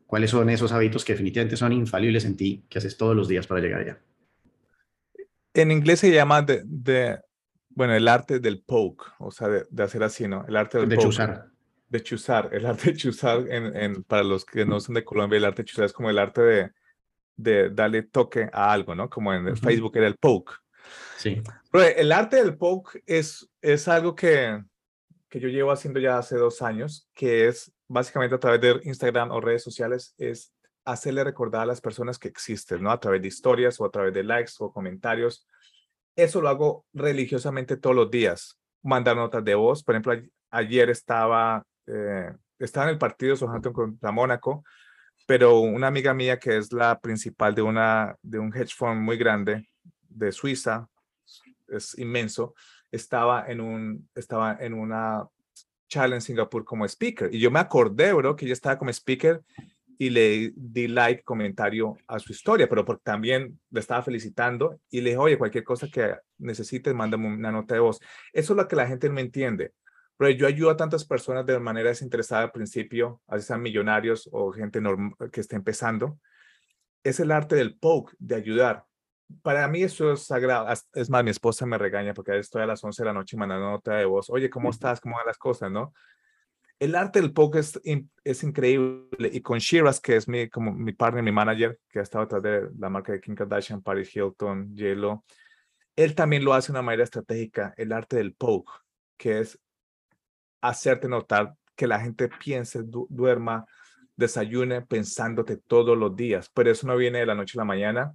[0.05, 3.47] ¿cuáles son esos hábitos que definitivamente son infalibles en ti, que haces todos los días
[3.47, 3.99] para llegar allá?
[5.55, 7.19] En inglés se llama de,
[7.69, 10.45] bueno, el arte del poke, o sea, de, hacer así, ¿no?
[10.47, 11.47] El arte del de chuzar
[11.89, 15.45] de chuzar, el arte de chuzar, en, para los que no son de Colombia, el
[15.45, 16.71] arte de chuzar es como el arte de,
[17.35, 19.09] de darle toque a algo, ¿no?
[19.09, 20.53] Como en Facebook era el poke.
[21.17, 21.41] Sí.
[21.95, 24.63] el arte del poke es, es algo que,
[25.33, 29.31] que yo llevo haciendo ya hace dos años, que es básicamente a través de Instagram
[29.31, 30.53] o redes sociales, es
[30.85, 32.91] hacerle recordar a las personas que existen, ¿no?
[32.91, 35.47] A través de historias o a través de likes o comentarios.
[36.15, 38.59] Eso lo hago religiosamente todos los días.
[38.83, 39.83] Mandar notas de voz.
[39.83, 40.13] Por ejemplo,
[40.51, 44.63] ayer estaba eh, estaba en el partido Southampton contra Mónaco,
[45.25, 49.17] pero una amiga mía que es la principal de, una, de un hedge fund muy
[49.17, 49.67] grande
[50.09, 50.87] de Suiza,
[51.69, 52.53] es inmenso,
[52.93, 55.27] estaba en, un, estaba en una
[55.89, 57.33] charla en Singapur como speaker.
[57.33, 59.41] Y yo me acordé, bro, que ella estaba como speaker
[59.97, 65.01] y le di like, comentario a su historia, pero porque también le estaba felicitando y
[65.01, 67.99] le dije, oye, cualquier cosa que necesites, mándame una nota de voz.
[68.31, 69.73] Eso es lo que la gente no entiende.
[70.15, 74.51] Pero yo ayudo a tantas personas de manera desinteresada al principio, a sean millonarios o
[74.51, 74.79] gente
[75.31, 76.19] que está empezando.
[77.03, 78.85] Es el arte del poke, de ayudar.
[79.41, 80.67] Para mí eso es sagrado.
[80.93, 83.71] Es más, mi esposa me regaña porque estoy a las 11 de la noche mandando
[83.71, 84.29] nota de voz.
[84.29, 85.01] Oye, ¿cómo estás?
[85.01, 85.71] ¿Cómo van las cosas?
[85.71, 85.93] ¿No?
[86.83, 87.79] el arte del poker es,
[88.25, 89.29] es, increíble.
[89.31, 92.43] Y con Shiraz, que es mi, como mi partner, mi manager, que ha estado atrás
[92.43, 95.23] de la marca de Kim Kardashian, Paris Hilton, J-Lo,
[95.95, 98.71] él también lo hace de una manera estratégica, el arte del poke,
[99.15, 99.57] que es
[100.61, 103.65] hacerte notar que la gente piense, duerma,
[104.15, 106.49] desayune pensándote todos los días.
[106.53, 108.13] Pero eso no viene de la noche a la mañana.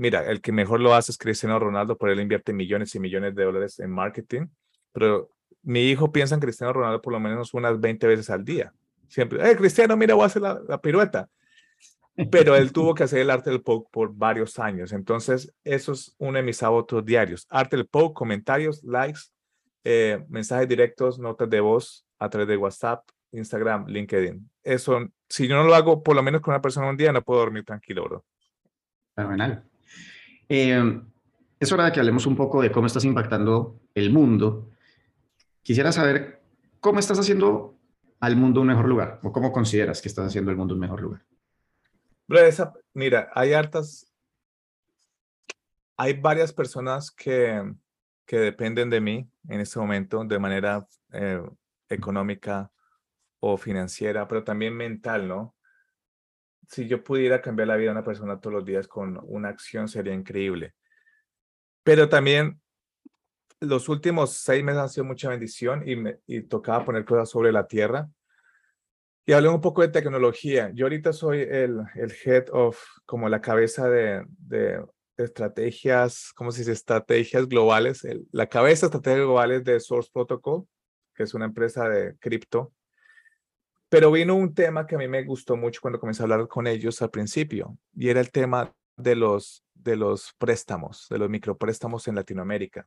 [0.00, 3.34] Mira, el que mejor lo hace es Cristiano Ronaldo, por él invierte millones y millones
[3.34, 4.46] de dólares en marketing.
[4.92, 5.28] Pero
[5.62, 8.72] mi hijo piensa en Cristiano Ronaldo por lo menos unas 20 veces al día.
[9.08, 11.28] Siempre, eh, Cristiano, mira, voy a hacer la, pirueta.
[12.30, 14.92] Pero él tuvo que hacer el arte del poke por varios años.
[14.92, 17.46] Entonces, eso es uno de mis autos diarios.
[17.50, 19.20] Arte del poke, comentarios, likes,
[19.84, 24.50] eh, mensajes directos, notas de voz a través de WhatsApp, Instagram, LinkedIn.
[24.62, 27.20] Eso, si yo no lo hago por lo menos con una persona un día, no
[27.20, 28.24] puedo dormir tranquilo, bro.
[29.14, 29.69] Fenomenal.
[30.50, 31.00] Eh,
[31.58, 34.70] es hora de que hablemos un poco de cómo estás impactando el mundo
[35.62, 36.42] Quisiera saber
[36.80, 37.78] cómo estás haciendo
[38.18, 41.00] al mundo un mejor lugar o cómo consideras que estás haciendo el mundo un mejor
[41.00, 41.24] lugar.
[42.94, 44.12] mira, hay hartas,
[45.96, 47.74] hay varias personas que,
[48.26, 51.42] que dependen de mí en este momento de manera eh,
[51.88, 52.70] económica
[53.40, 55.54] o financiera, pero también mental, ¿no?
[56.70, 59.88] Si yo pudiera cambiar la vida de una persona todos los días con una acción
[59.88, 60.74] sería increíble.
[61.82, 62.60] Pero también
[63.58, 67.66] los últimos seis meses han sido mucha bendición y, me, tocaba poner cosas sobre la
[67.66, 68.08] tierra.
[69.26, 70.70] Y hablé un poco de tecnología.
[70.72, 74.80] Yo ahorita soy el, el head of, como la cabeza de, de,
[75.16, 76.72] estrategias, ¿cómo se dice?
[76.72, 78.06] Estrategias globales.
[78.32, 80.66] la cabeza de estrategias globales de Source Protocol,
[81.14, 82.72] que es una empresa de cripto.
[83.90, 86.68] Pero vino un tema que a mí me gustó mucho cuando comencé a hablar con
[86.68, 92.06] ellos al principio, y era el tema de los, de los préstamos, de los micropréstamos
[92.06, 92.86] en Latinoamérica.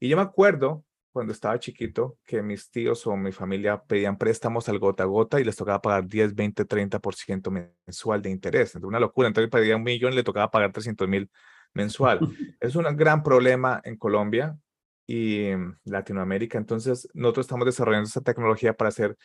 [0.00, 4.68] Y yo me acuerdo cuando estaba chiquito que mis tíos o mi familia pedían préstamos
[4.68, 8.70] al gota a gota y les tocaba pagar 10, 20, 30% mensual de interés.
[8.70, 9.28] Entonces, una locura.
[9.28, 11.30] Entonces, pedía un millón y le tocaba pagar 300 mil
[11.74, 12.20] mensual.
[12.60, 14.58] es un gran problema en Colombia
[15.06, 15.50] y
[15.84, 16.58] Latinoamérica.
[16.58, 19.16] Entonces, nosotros estamos desarrollando esa tecnología para hacer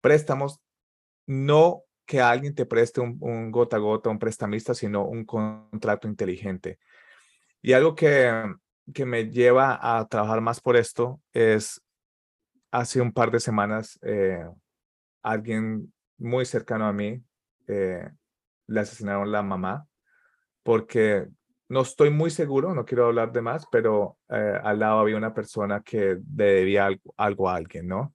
[0.00, 0.60] préstamos,
[1.26, 6.78] no que alguien te preste un, gota a gota, un prestamista, sino un contrato inteligente.
[7.60, 8.32] Y algo que
[8.92, 11.82] que me lleva a trabajar más por esto es
[12.70, 14.44] hace un par de semanas eh,
[15.22, 17.22] alguien muy cercano a mí
[17.66, 18.08] eh,
[18.66, 19.86] le asesinaron la mamá
[20.62, 21.28] porque
[21.70, 25.34] no estoy muy seguro, no quiero hablar de más, pero eh, al lado había una
[25.34, 28.14] persona que debía algo, algo, a alguien, ¿no?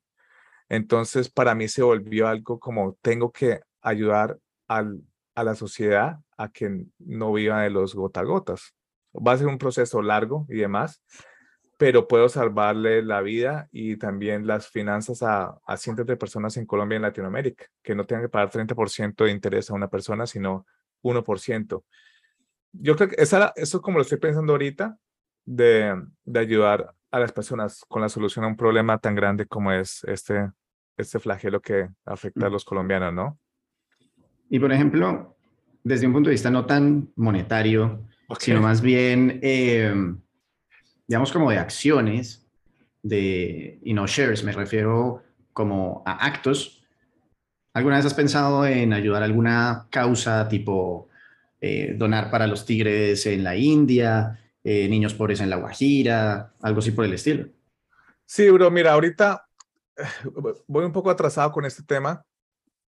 [0.69, 5.01] Entonces para mí se volvió algo como tengo que ayudar al,
[5.35, 8.73] a la sociedad a que no viva de los gota gotas
[9.15, 11.01] va a ser un proceso largo y demás,
[11.77, 16.95] pero puedo salvarle la vida y también las finanzas a, cientos de personas en Colombia
[16.95, 20.65] y en Latinoamérica, que no tengan que pagar 30% de interés a una persona, sino
[21.01, 21.83] 1%.
[22.73, 24.97] Yo creo que eso es como lo estoy pensando ahorita,
[25.45, 29.71] de, de ayudar a las personas con la solución a un problema tan grande como
[29.71, 30.49] es este,
[30.97, 33.39] este flagelo que afecta a los colombianos, ¿no?
[34.49, 35.37] Y por ejemplo,
[35.83, 38.07] desde un punto de vista no tan monetario,
[38.39, 40.19] sino más bien, em,
[41.07, 42.49] digamos, como de acciones,
[43.03, 45.21] de, y no shares, me refiero
[45.53, 46.83] como a actos.
[47.75, 51.09] ¿Alguna vez has pensado en ayudar a alguna causa tipo
[51.61, 56.79] eh, donar para los tigres en la India, eh, niños pobres en la Guajira, algo
[56.79, 57.49] así por el estilo?
[58.25, 59.45] Sí, bro, mira, ahorita
[60.67, 62.25] voy un poco atrasado con este tema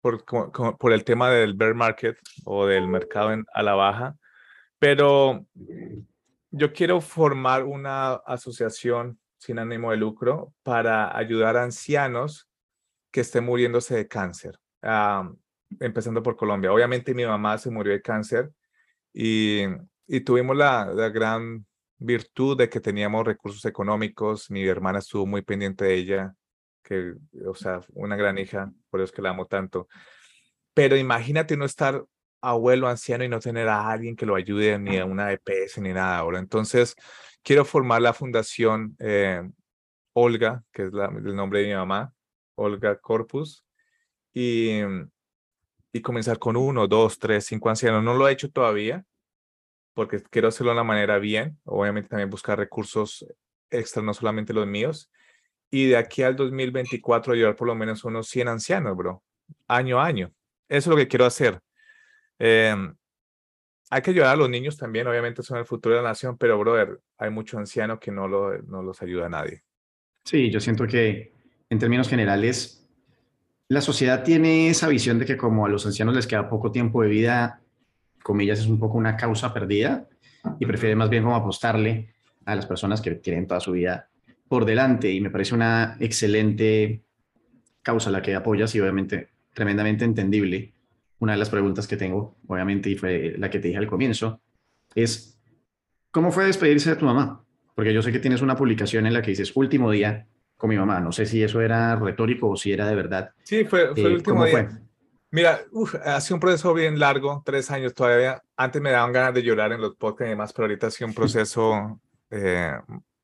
[0.01, 4.16] por, el tema del bear market o del mercado en, a la baja.
[4.79, 5.47] Pero
[6.51, 12.49] yo quiero formar una asociación sin ánimo de lucro para ayudar a ancianos
[13.11, 14.59] que estén muriéndose de cáncer,
[15.81, 16.73] empezando por Colombia.
[16.73, 18.51] Obviamente mi mamá se murió de cáncer
[19.12, 19.64] y,
[20.24, 21.66] tuvimos la, la, gran
[21.98, 24.50] virtud de que teníamos recursos económicos.
[24.50, 26.34] Mi hermana estuvo muy pendiente de ella,
[26.82, 27.14] que,
[27.46, 29.88] o sea, una gran hija, por eso es que la amo tanto.
[30.74, 32.04] Pero imagínate no estar
[32.40, 35.92] abuelo anciano y no tener a alguien que lo ayude ni a una EPS ni
[35.92, 36.38] nada ahora.
[36.38, 36.94] Entonces,
[37.42, 39.42] quiero formar la fundación eh,
[40.14, 42.12] Olga, que es el nombre de mi mamá,
[42.54, 43.64] Olga Corpus,
[44.32, 44.80] y,
[45.92, 48.02] y comenzar con uno, dos, tres, cinco ancianos.
[48.02, 49.04] No lo he hecho todavía
[49.99, 51.59] porque quiero hacerlo de una manera bien.
[51.64, 53.26] Obviamente también buscar recursos
[53.68, 55.11] extra, no solamente los míos.
[55.72, 59.24] Y de aquí al 2024 ayudar por lo menos unos 100 ancianos, bro,
[59.66, 60.32] año a año.
[60.68, 61.59] Eso es lo que quiero hacer.
[62.38, 62.94] Em,
[63.90, 66.57] hay que ayudar a los niños también, obviamente son el futuro de la nación, pero,
[66.61, 69.64] brother, hay mucho anciano que no, lo, no los ayuda nadie.
[70.24, 71.32] Sí, yo siento que
[71.68, 72.88] en términos generales,
[73.66, 77.03] la sociedad tiene esa visión de que como a los ancianos les queda poco tiempo
[77.03, 77.62] de vida,
[78.29, 80.07] comillas, es un poco una causa perdida
[80.61, 82.14] y prefiere más bien como apostarle
[82.45, 84.11] a las personas que tienen toda su vida
[84.49, 87.03] por delante y me parece una excelente
[87.83, 90.74] causa la que apoyas y obviamente tremendamente entendible
[91.20, 94.41] una de las preguntas que tengo, obviamente, y fue la que te dije al comienzo,
[94.95, 95.41] es,
[96.11, 97.43] ¿cómo fue despedirse de tu mamá?
[97.74, 100.76] Porque yo sé que tienes una publicación en la que dices, último día con mi
[100.76, 101.01] mamá.
[101.01, 103.31] No sé si eso era retórico o si era de verdad.
[103.43, 104.68] Sí, fue, fue el eh, último día.
[104.68, 104.88] Fue?
[105.31, 105.61] Mira,
[106.05, 108.43] ha sido un proceso bien largo, tres años todavía.
[108.57, 111.09] Antes me daban ganas de llorar en los podcasts y demás, pero ahorita ha sido
[111.09, 112.01] un proceso
[112.31, 112.72] eh,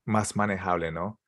[0.04, 1.18] más manejable, ¿no?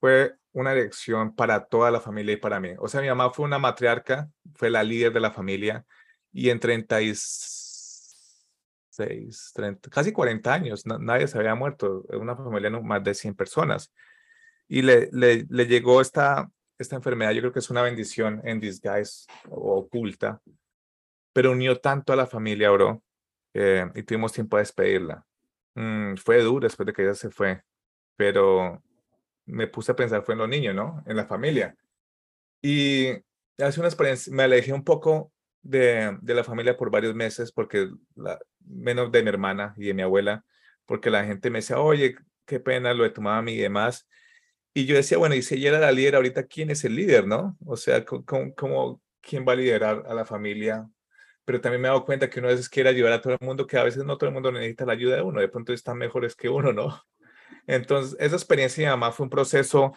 [0.00, 2.70] Fue una elección para toda la familia y para mí.
[2.78, 5.84] O sea, mi mamá fue una matriarca, fue la líder de la familia
[6.32, 12.04] y en 36, 30, casi 40 años nadie se había muerto.
[12.10, 13.92] Una familia de más de 100 personas.
[14.66, 16.50] Y le, le, le, llegó esta,
[16.84, 20.40] esta enfermedad, yo creo que es una bendición en disguise o oculta,
[21.32, 23.02] pero unió tanto a la familia, bro,
[23.54, 25.24] eh, y tuvimos tiempo de despedirla.
[25.74, 27.62] Mm, fue duro después de que ella se fue,
[28.16, 28.82] pero
[29.46, 31.02] me puse a pensar fue en los niños, ¿no?
[31.06, 31.76] En la familia.
[32.62, 33.10] Y
[33.58, 35.32] hace una experiencia, me alejé un poco
[35.62, 39.94] de, de la familia por varios meses, porque la, menos de mi hermana y de
[39.94, 40.44] mi abuela,
[40.86, 42.16] porque la gente me decía, oye,
[42.46, 44.08] qué pena lo de tu mamá y demás.
[44.76, 47.28] Y yo decía, bueno, y si ella era la líder, ahorita, ¿quién es el líder,
[47.28, 47.56] no?
[47.64, 50.88] O sea, ¿cómo, quién va a liderar a la familia?
[51.44, 53.38] Pero también me he dado cuenta que uno a veces quiere ayudar a todo el
[53.40, 55.72] mundo, que a veces no todo el mundo necesita la ayuda de uno, de pronto
[55.72, 57.00] están mejores que uno, ¿no?
[57.68, 59.92] Entonces, esa experiencia de mamá fue un proceso,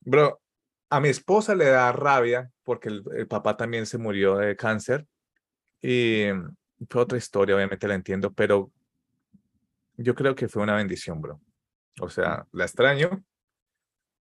[0.00, 0.42] bro,
[0.90, 5.06] a mi esposa le da rabia porque el, papá también se murió de cáncer
[5.80, 6.26] y
[6.90, 8.70] fue otra historia, obviamente la entiendo, pero
[9.96, 11.40] yo creo que fue una bendición, bro.
[12.00, 13.24] O sea, la extraño,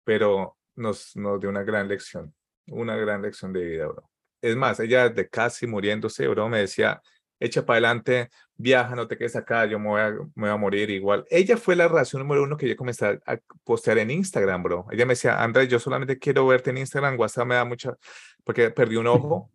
[0.07, 2.33] pero nos, nos dio una gran lección,
[2.67, 4.09] una gran lección de vida, bro.
[4.41, 7.01] Es más, ella de casi muriéndose, bro, me decía,
[7.41, 10.55] echa para adelante, viaja, no te quedes acá, yo me voy, a, me voy a
[10.55, 11.25] morir igual.
[11.29, 14.85] Ella fue la razón número uno que yo comencé a postear en Instagram, bro.
[14.91, 17.93] Ella me decía, Andrés, yo solamente quiero verte en Instagram, WhatsApp me da mucha,
[18.45, 19.51] porque perdí un ojo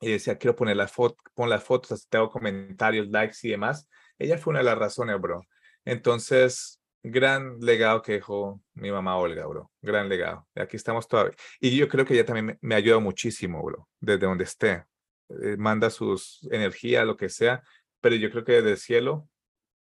[0.00, 3.88] y decía, quiero poner las fotos, pon las fotos, así te comentarios, likes y demás.
[4.20, 5.42] Ella fue una de las razones, bro.
[5.84, 9.70] Entonces, gran legado que dejó mi mamá Olga, bro.
[9.80, 10.46] Gran legado.
[10.54, 11.34] Aquí estamos todavía.
[11.60, 14.84] Y yo creo que ella también me, me ayuda muchísimo, bro, desde donde esté.
[15.42, 17.62] Eh, manda sus energías, lo que sea,
[18.00, 19.28] pero yo creo que desde el cielo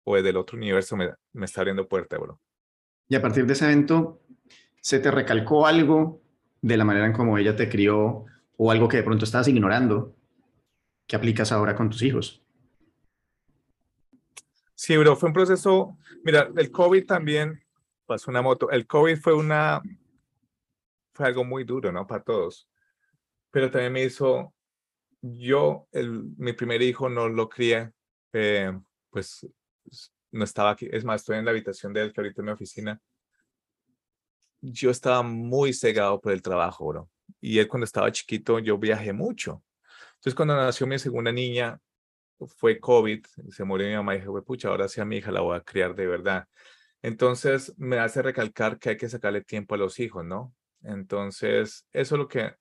[0.05, 2.39] o desde el otro universo me, me está abriendo puerta, bro.
[3.09, 4.21] Y a partir de ese evento,
[4.81, 6.21] ¿se te recalcó algo
[6.61, 8.25] de la manera en cómo ella te crió
[8.57, 10.15] o algo que de pronto estabas ignorando
[11.07, 12.42] que aplicas ahora con tus hijos?
[14.85, 17.63] Sí, bro, fue un proceso, mira, el COVID también
[18.05, 19.81] pasó una moto, el COVID fue una,
[21.13, 22.05] fue algo muy duro, ¿no?
[22.05, 22.67] Para todos,
[23.49, 24.53] pero también me hizo
[25.21, 27.93] yo, el, mi primer hijo no lo crié,
[28.33, 28.77] eh,
[29.09, 29.47] pues
[30.31, 30.89] no estaba aquí.
[30.91, 33.01] Es más, estoy en la habitación de él, que ahorita en mi oficina.
[34.59, 37.09] Yo estaba muy cegado por el trabajo, bro.
[37.39, 39.63] Y él cuando estaba chiquito, yo viajé mucho.
[40.15, 41.79] Entonces, cuando nació mi segunda niña,
[42.47, 45.41] fue COVID, se murió mi mamá y dije, pucha, ahora sí a mi hija la
[45.41, 46.47] voy a criar de verdad.
[47.01, 50.53] Entonces, me hace recalcar que hay que sacarle tiempo a los hijos, ¿no?
[50.83, 52.55] Entonces, eso es lo que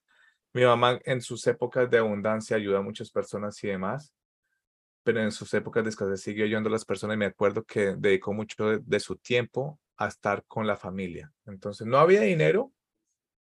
[0.53, 4.13] mi mamá en sus épocas de abundancia ayuda a muchas personas y demás,
[5.03, 7.95] pero en sus épocas de escasez siguió ayudando a las personas y me acuerdo que
[7.97, 11.31] dedicó mucho de, su tiempo a estar con la familia.
[11.45, 12.71] Entonces, no había dinero,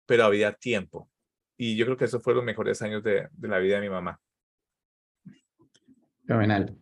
[0.06, 1.10] pero había tiempo.
[1.58, 3.90] Y yo creo que esos fueron los mejores años de, de la vida de mi
[3.90, 4.20] mamá.
[6.30, 6.76] Fenomenal.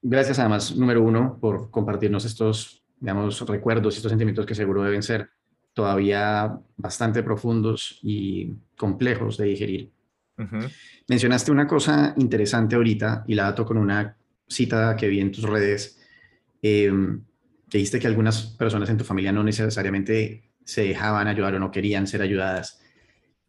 [0.00, 5.02] Gracias además, número uno, por compartirnos estos, digamos, recuerdos y estos sentimientos que seguro deben
[5.02, 5.28] ser
[5.74, 9.92] todavía bastante profundos y complejos de digerir.
[11.08, 15.44] Mencionaste una cosa interesante ahorita y la dato con una cita que vi en tus
[15.44, 16.00] redes,
[16.62, 16.90] eh,
[17.68, 21.70] que dijiste que algunas personas en tu familia no necesariamente se dejaban ayudar o no
[21.70, 22.80] querían ser ayudadas.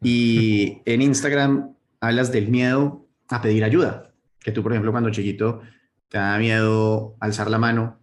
[0.02, 4.09] Y en Instagram hablas del miedo a pedir ayuda,
[4.40, 5.60] que tú, por ejemplo, cuando chiquito
[6.08, 8.00] te da miedo alzar la mano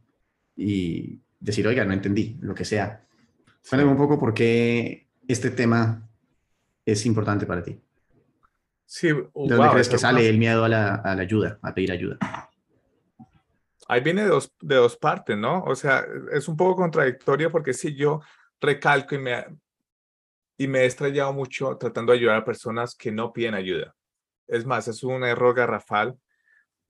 [0.55, 3.05] y decir, oiga, no entendí, lo que sea.
[3.67, 6.07] Cuéntame un poco por qué este tema
[6.85, 7.81] es importante para ti.
[8.85, 11.91] Sí, ¿De dónde crees que sale el miedo a la, a la, ayuda, a pedir
[11.91, 12.17] ayuda?
[13.89, 15.63] Ahí viene de dos, de dos partes, ¿no?
[15.63, 18.21] O sea, es un poco contradictorio porque si yo
[18.61, 19.45] recalco y me,
[20.57, 23.93] y me he estrellado mucho tratando de ayudar a personas que no piden ayuda.
[24.47, 26.17] Es más, es un error garrafal.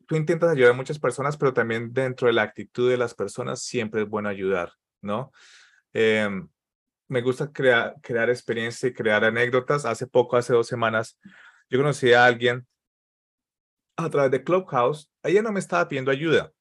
[0.08, 3.62] Tú intentas ayudar a muchas personas, pero también dentro de la actitud de las personas
[3.62, 5.34] siempre es bueno ayudar, ¿no?
[5.92, 6.48] Em,
[7.10, 7.96] me gusta crear,
[8.30, 9.86] experiencia y crear anécdotas.
[9.86, 11.20] Hace poco, hace dos semanas,
[11.70, 12.66] yo conocí a alguien
[13.98, 15.12] a través de Clubhouse.
[15.24, 16.54] Ella no me estaba pidiendo ayuda,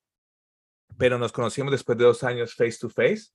[0.99, 3.31] pero nos conocimos después de dos años face to face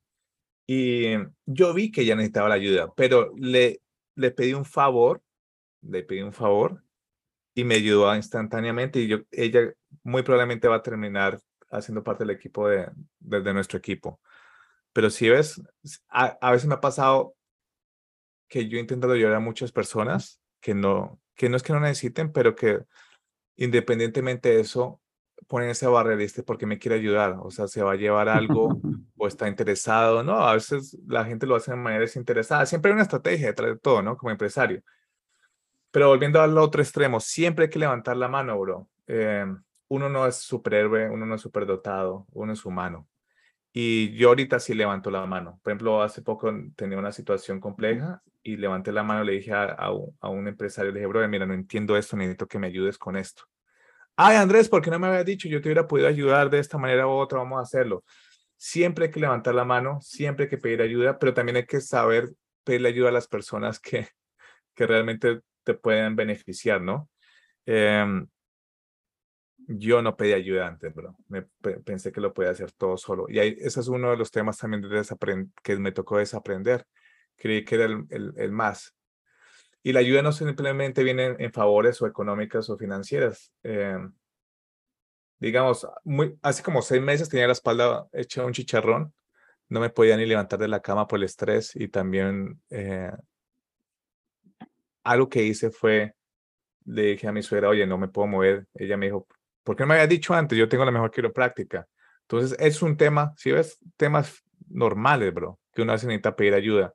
[0.67, 3.81] y yo vi que ella necesitaba la ayuda, pero le,
[4.15, 5.21] le pedí un favor,
[5.81, 6.83] le pedí un favor
[7.53, 9.73] y me ayudó instantáneamente y yo, ella
[10.03, 11.39] muy probablemente va a terminar
[11.69, 12.89] haciendo parte del equipo de,
[13.19, 14.19] de, nuestro equipo.
[14.93, 15.61] Pero si ves,
[16.09, 17.35] a, a, veces me ha pasado
[18.49, 21.79] que yo he intentado ayudar a muchas personas que no, que no es que no
[21.79, 22.81] necesiten, pero que
[23.55, 25.01] independientemente de eso,
[25.47, 28.69] ponen ese barrera, porque me quiere ayudar, o sea, se va a llevar algo
[29.17, 30.37] o está interesado, ¿no?
[30.47, 33.79] A veces la gente lo hace de manera desinteresada, siempre hay una estrategia detrás de
[33.79, 34.17] todo, ¿no?
[34.17, 34.81] Como empresario.
[35.91, 38.89] Pero volviendo al otro extremo, siempre hay que levantar la mano, bro.
[39.07, 39.45] Eh,
[39.89, 43.07] uno no es superhéroe, uno no es superdotado, uno es humano.
[43.73, 45.59] Y yo ahorita sí levanto la mano.
[45.63, 49.65] Por ejemplo, hace poco tenía una situación compleja y levanté la mano, le dije a,
[49.65, 52.67] a, un, a un empresario, le dije, bro, mira, no entiendo esto, necesito que me
[52.67, 53.43] ayudes con esto
[54.15, 55.47] ay Andrés, ¿por qué no me había dicho?
[55.47, 58.03] Yo te hubiera podido ayudar de esta manera u otra, vamos a hacerlo.
[58.57, 61.81] Siempre hay que levantar la mano, siempre hay que pedir ayuda, pero también hay que
[61.81, 62.29] saber
[62.63, 64.07] pedirle ayuda a las personas que,
[64.75, 67.09] que realmente te pueden beneficiar, ¿no?
[67.65, 68.27] Em,
[69.67, 71.15] yo no pedí ayuda antes, bro.
[71.27, 71.43] Me,
[71.85, 73.27] pensé que lo podía hacer todo solo.
[73.29, 76.85] Y ahí, ese es uno de los temas también de que me tocó desaprender.
[77.35, 78.95] Creí que era el, el más.
[79.83, 83.51] Y la ayuda no simplemente viene en, favores o económicas o financieras.
[83.63, 83.97] Eh,
[85.39, 89.13] digamos, muy, hace como seis meses tenía la espalda hecha un chicharrón.
[89.69, 93.11] No me podía ni levantar de la cama por el estrés y también eh,
[95.03, 96.15] algo que hice fue,
[96.85, 98.67] le dije a mi suegra, oye, no me puedo mover.
[98.73, 99.27] Ella me dijo,
[99.63, 100.57] ¿por qué no me había dicho antes?
[100.57, 101.87] Yo tengo la mejor quiropráctica.
[102.21, 106.93] Entonces, es un tema, si ves, temas normales, bro, que uno necesita pedir ayuda.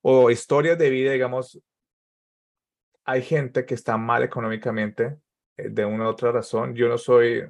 [0.00, 1.60] O historias de vida, digamos,
[3.04, 5.18] hay gente que está mal económicamente
[5.56, 6.74] eh, de una u otra razón.
[6.74, 7.44] Yo no soy,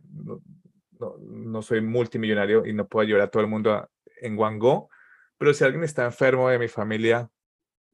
[1.21, 3.89] no, soy multimillonario y no puedo ayudar a todo el mundo
[4.21, 4.89] en One Go,
[5.37, 7.29] pero si alguien está enfermo de mi familia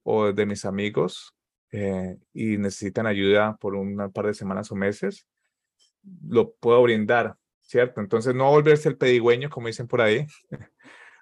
[0.02, 1.34] o de mis amigos
[1.72, 5.26] eh, y necesitan ayuda por un par de semanas o meses,
[6.26, 8.00] lo puedo brindar, ¿cierto?
[8.00, 10.26] Entonces no volverse el pedigüeño, como dicen por ahí,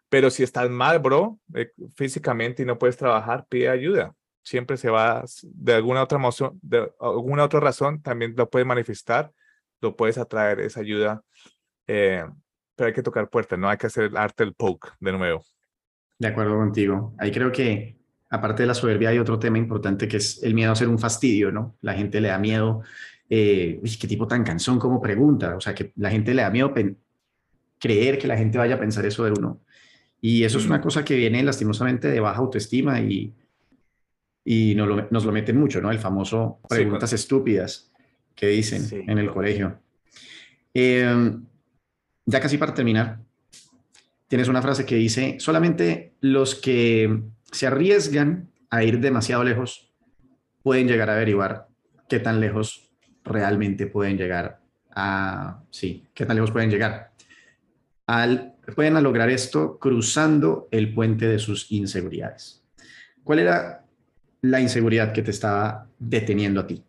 [0.08, 4.14] pero si estás mal, bro, eh, físicamente y no puedes trabajar, pide ayuda
[4.46, 9.32] siempre se va de alguna otra emoción, de alguna otra razón, también lo puedes manifestar,
[9.80, 11.22] lo puedes atraer esa ayuda,
[11.88, 12.24] eh,
[12.76, 15.42] pero hay que tocar puertas, no hay que hacer el arte del poke de nuevo.
[16.20, 17.12] De acuerdo contigo.
[17.18, 17.96] Ahí creo que,
[18.30, 20.98] aparte de la soberbia, hay otro tema importante que es el miedo a ser un
[20.98, 21.76] fastidio, ¿no?
[21.80, 22.82] La gente le da miedo,
[23.28, 26.72] eh, qué tipo tan cansón como pregunta, o sea, que la gente le da miedo
[27.78, 29.60] creer que la gente vaya a pensar eso de uno.
[30.20, 33.34] Y eso es una cosa que viene lastimosamente de baja autoestima y,
[34.44, 35.90] y nos lo, nos lo meten mucho, ¿no?
[35.90, 37.92] El famoso preguntas estúpidas
[38.34, 39.80] que dicen en el colegio.
[40.72, 41.44] Em,
[42.26, 43.18] ya casi para terminar,
[44.28, 49.92] tienes una frase que dice, solamente los que se arriesgan a ir demasiado lejos
[50.62, 51.68] pueden llegar a averiguar
[52.08, 52.90] qué tan lejos
[53.24, 57.12] realmente pueden llegar a, sí, qué tan lejos pueden llegar.
[58.06, 62.64] Al, pueden lograr esto cruzando el puente de sus inseguridades.
[63.22, 63.84] ¿Cuál era
[64.42, 66.84] la inseguridad que te estaba deteniendo a ti?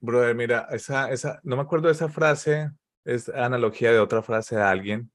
[0.00, 2.70] Brother, mira, esa, esa, no me acuerdo de esa frase,
[3.04, 5.10] es analogía de otra frase de alguien,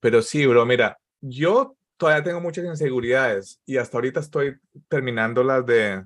[0.00, 5.64] pero sí, bro, mira, yo todavía tengo muchas inseguridades y hasta ahorita estoy terminando las
[5.64, 6.04] de,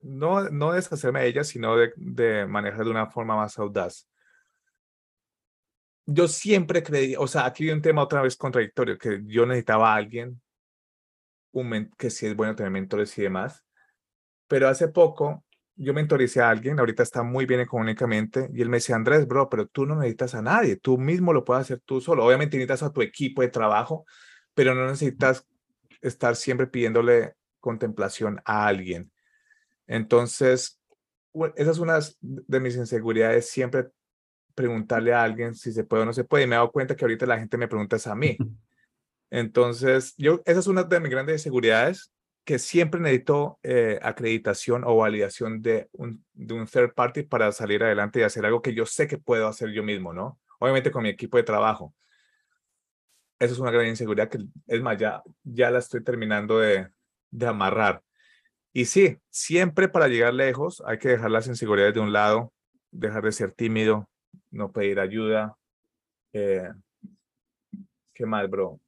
[0.00, 4.08] no, no deshacerme de ellas, sino de, de manejar de una forma más audaz.
[6.04, 9.92] Yo siempre creí, o sea, aquí hay un tema otra vez contradictorio, que yo necesitaba
[9.92, 10.40] a alguien
[11.98, 13.64] que sí es bueno tener mentores y demás.
[14.46, 18.76] Pero hace poco yo mentoricé a alguien, ahorita está muy bien económicamente, y él me
[18.76, 22.00] decía, Andrés, bro, pero tú no necesitas a nadie, tú mismo lo puedes hacer tú
[22.00, 22.24] solo.
[22.24, 24.06] Obviamente necesitas a tu equipo de trabajo,
[24.56, 25.46] pero no necesitas
[26.00, 29.12] estar siempre pidiéndole contemplación a alguien.
[29.86, 30.80] Entonces,
[31.56, 33.88] esa es una de mis inseguridades, siempre
[34.54, 36.44] preguntarle a alguien si se puede o no se puede.
[36.44, 38.38] Y me he dado cuenta que ahorita la gente me pregunta es a mí.
[39.30, 42.10] Entonces, yo, esa es una de mis grandes inseguridades
[42.42, 47.84] que siempre necesito eh, acreditación o validación de un, de un third party para salir
[47.84, 50.40] adelante y hacer algo que yo sé que puedo hacer yo mismo, ¿no?
[50.60, 51.94] Obviamente con mi equipo de trabajo.
[53.38, 56.88] Eso es una gran inseguridad que, es más, ya, ya la estoy terminando de,
[57.30, 58.02] de amarrar.
[58.72, 62.52] Y sí, siempre para llegar lejos hay que dejar las inseguridades de un lado,
[62.90, 64.08] dejar de ser tímido,
[64.50, 65.56] no pedir ayuda.
[66.32, 66.70] Eh,
[68.12, 68.80] ¿Qué más, bro?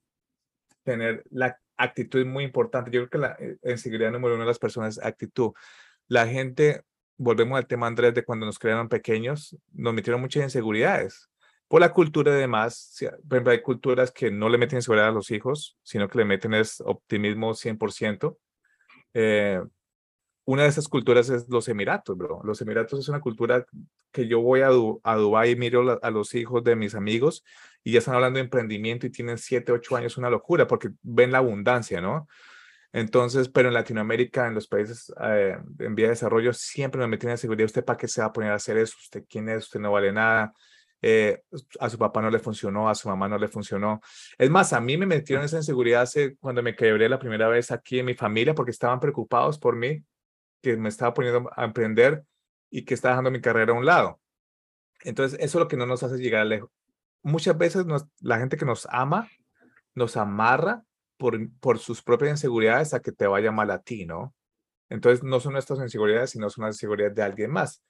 [0.83, 2.91] Tener la actitud muy importante.
[2.91, 5.53] Yo creo que la eh, inseguridad número uno de las personas es actitud.
[6.07, 6.83] La gente,
[7.17, 11.29] volvemos al tema, Andrés, de cuando nos crearon pequeños, nos metieron muchas inseguridades.
[11.69, 12.97] Por la cultura y demás,
[13.47, 16.81] hay culturas que no le meten inseguridad a los hijos, sino que le meten es
[16.81, 18.39] optimismo 100%.
[19.13, 19.63] Eh,
[20.47, 22.41] una de esas culturas es los Emiratos, bro.
[22.43, 23.67] Los Emiratos es una cultura
[24.11, 27.45] que yo voy a, a Dubái y miro a los hijos de mis amigos
[27.85, 31.33] y ya están hablando de emprendimiento y tienen 7, 8 años, una locura porque ven
[31.33, 32.29] la abundancia, ¿no?
[32.93, 37.29] Entonces, pero en Latinoamérica, en los países eh, en vía de desarrollo, siempre me meten
[37.31, 37.67] en seguridad.
[37.67, 38.97] ¿Usted para qué se va a poner a hacer eso?
[38.99, 39.65] ¿Usted quién es?
[39.65, 40.55] ¿Usted no vale nada?
[41.01, 41.43] Eh,
[41.79, 44.01] a su papá no le funcionó, a su mamá no le funcionó.
[44.37, 47.71] Es más, a mí me metieron esa inseguridad hace, cuando me quebré la primera vez
[47.71, 50.03] aquí en mi familia porque estaban preocupados por mí
[50.61, 52.25] que me estaba poniendo a emprender
[52.71, 54.21] y que estaba dejando mi carrera a un lado.
[55.05, 56.71] Entonces, eso es lo que no nos hace llegar lejos.
[57.23, 57.85] Muchas veces
[58.21, 59.29] la gente que nos ama
[59.95, 60.85] nos amarra
[61.17, 64.35] por, por sus propias inseguridades a que te vaya mal a ti, ¿no?
[64.89, 67.83] Entonces, no son nuestras inseguridades, sino son las inseguridades de alguien más.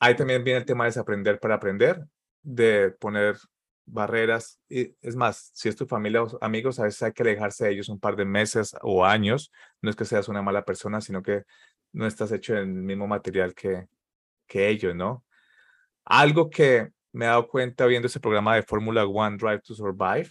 [0.00, 2.04] Ahí también viene el tema de desaprender para aprender,
[2.42, 3.36] de poner
[3.84, 4.60] barreras.
[4.68, 7.72] Y es más, si es tu familia o amigos, a veces hay que alejarse de
[7.72, 9.50] ellos un par de meses o años.
[9.82, 11.44] No es que seas una mala persona, sino que
[11.92, 13.88] no estás hecho en el mismo material que,
[14.46, 15.24] que ellos, ¿no?
[16.04, 20.30] Algo que me he dado cuenta viendo ese programa de Fórmula One Drive to Survive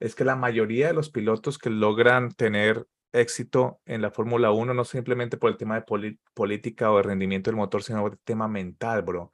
[0.00, 4.74] es que la mayoría de los pilotos que logran tener éxito en la Fórmula 1
[4.74, 8.18] no simplemente por el tema de política o de rendimiento del motor, sino por el
[8.18, 9.30] tema mental, bro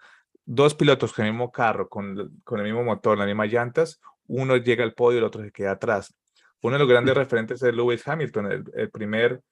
[0.52, 4.56] dos pilotos con el mismo carro, con, con el mismo motor, las mismas llantas, uno
[4.56, 6.12] llega al podio y el otro se queda atrás.
[6.60, 9.42] Uno de los grandes referentes es Lewis Hamilton, el, primer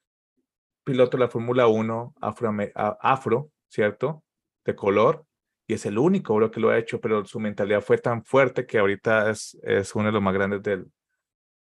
[0.83, 4.23] piloto de la Fórmula 1 afro, afro, ¿cierto?
[4.65, 5.25] De color,
[5.67, 8.65] y es el único bro, que lo ha hecho, pero su mentalidad fue tan fuerte
[8.65, 10.91] que ahorita es, es uno de los más grandes del,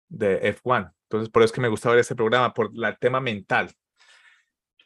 [0.08, 0.92] de F1.
[1.10, 3.68] Entonces, por eso es que me gusta ver ese programa, por el tema mental.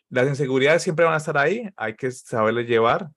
[0.09, 3.11] Las inseguridades siempre van a estar ahí, hay que saberle llevar,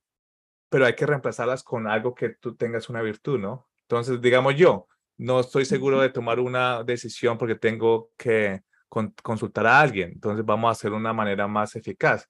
[0.68, 3.70] pero hay que reemplazarlas con algo que tú tengas una virtud, ¿no?
[3.84, 8.64] Entonces, digamos yo, no estoy seguro de tomar una decisión porque tengo que
[9.24, 12.28] consultar a alguien, entonces vamos a hacer una manera más eficaz.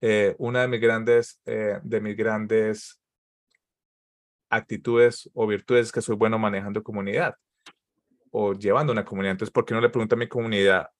[0.00, 3.00] Eh, una de mis grandes, eh, de mis grandes
[4.50, 7.34] actitudes o virtudes es que soy bueno manejando comunidad
[8.38, 9.32] o llevando una comunidad.
[9.32, 10.90] Entonces, ¿por qué no le pregunto a mi comunidad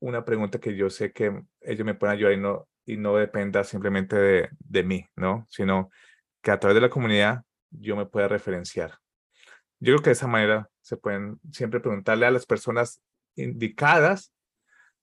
[0.00, 3.64] una pregunta que yo sé que ellos me pueden ayudar y no, y no dependa
[3.64, 5.46] simplemente de, de mí, ¿no?
[5.50, 5.90] Sino
[6.40, 8.98] que a través de la comunidad yo me pueda referenciar.
[9.78, 13.02] Yo creo que de esa manera se pueden siempre preguntarle a las personas
[13.34, 14.32] indicadas,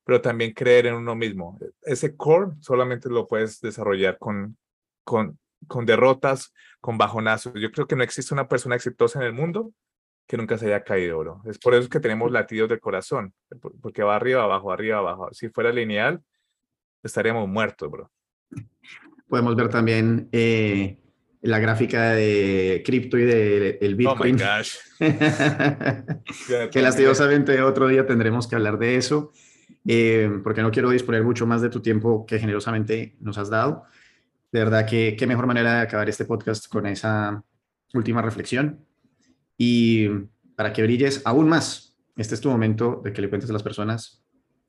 [0.03, 1.59] pero también creer en uno mismo.
[1.83, 4.57] Ese core solamente lo puedes desarrollar con,
[5.03, 5.37] con,
[5.67, 7.53] con derrotas, con bajonazos.
[7.55, 9.71] Yo creo que no existe una persona exitosa en el mundo
[10.27, 11.41] que nunca se haya caído, bro.
[11.45, 13.33] Es por eso que tenemos latidos del corazón,
[13.81, 15.29] porque va arriba, abajo, arriba, abajo.
[15.33, 16.21] Si fuera lineal,
[17.03, 18.11] estaríamos muertos, bro.
[19.27, 20.97] Podemos ver también eh,
[21.41, 24.35] la gráfica de cripto y del de, Bitcoin.
[24.35, 24.77] Oh my gosh.
[26.71, 29.31] que lastimosamente otro día tendremos que hablar de eso,
[29.85, 33.83] eh, porque no quiero disponer mucho más de tu tiempo que generosamente nos has dado.
[34.51, 37.43] De verdad que qué mejor manera de acabar este podcast con esa
[37.93, 38.85] última reflexión.
[39.57, 40.09] Y
[40.55, 43.63] para que brilles aún más, este es tu momento de que le cuentes a las
[43.63, 44.23] personas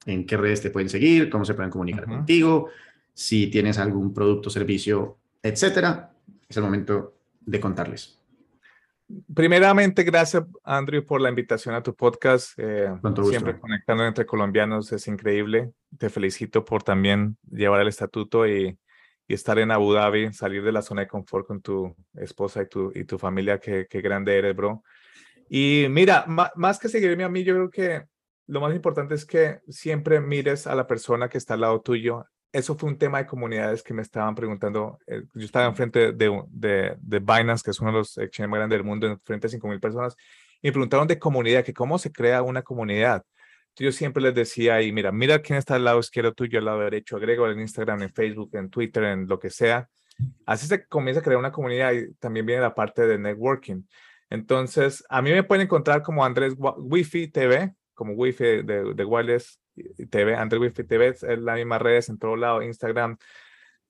[0.07, 2.69] en qué redes te pueden seguir, cómo se pueden comunicar contigo,
[3.13, 6.11] si tienes algún producto, servicio, etcétera
[6.49, 8.19] es el momento de contarles.
[9.35, 12.59] Primeramente, gracias, Andrew, por la invitación a tu podcast.
[12.59, 12.91] Eh,
[13.29, 15.73] siempre conectando entre colombianos es increíble.
[15.99, 18.79] Te felicito por también llevar el estatuto y,
[19.27, 22.69] y, estar en Abu Dhabi, salir de la zona de confort con tu esposa y
[22.69, 23.59] tu, y tu familia.
[23.59, 24.83] Qué, qué grande eres, bro.
[25.49, 28.05] Y mira, más que seguirme a mí, yo creo que
[28.47, 32.25] lo más importante es que siempre mires a la persona que está al lado tuyo
[32.55, 35.01] eso fue un tema de comunidades que me estaban preguntando.
[35.09, 38.59] Eh, yo estaba enfrente de, de, de Binance, que es uno de los exchanges más
[38.59, 40.15] grandes del mundo, enfrente de 5.000 personas,
[40.63, 43.25] y me preguntaron de comunidad, que cómo se crea una comunidad.
[43.77, 46.81] Yo siempre les decía ahí, mira, mira quién está al lado izquierdo tuyo, al lado
[46.81, 49.89] derecho, agrego en Instagram, en Facebook, en Twitter, en lo que sea.
[50.47, 53.83] Así se comienza a crear una comunidad y también viene la parte de networking.
[54.31, 59.61] Entonces, a mí me pueden encontrar como Andrés Wifi TV, como Wifi de, de Wireless
[60.11, 63.17] TV, Andrés Wifi TV, es las mismas redes en todos lados, Instagram,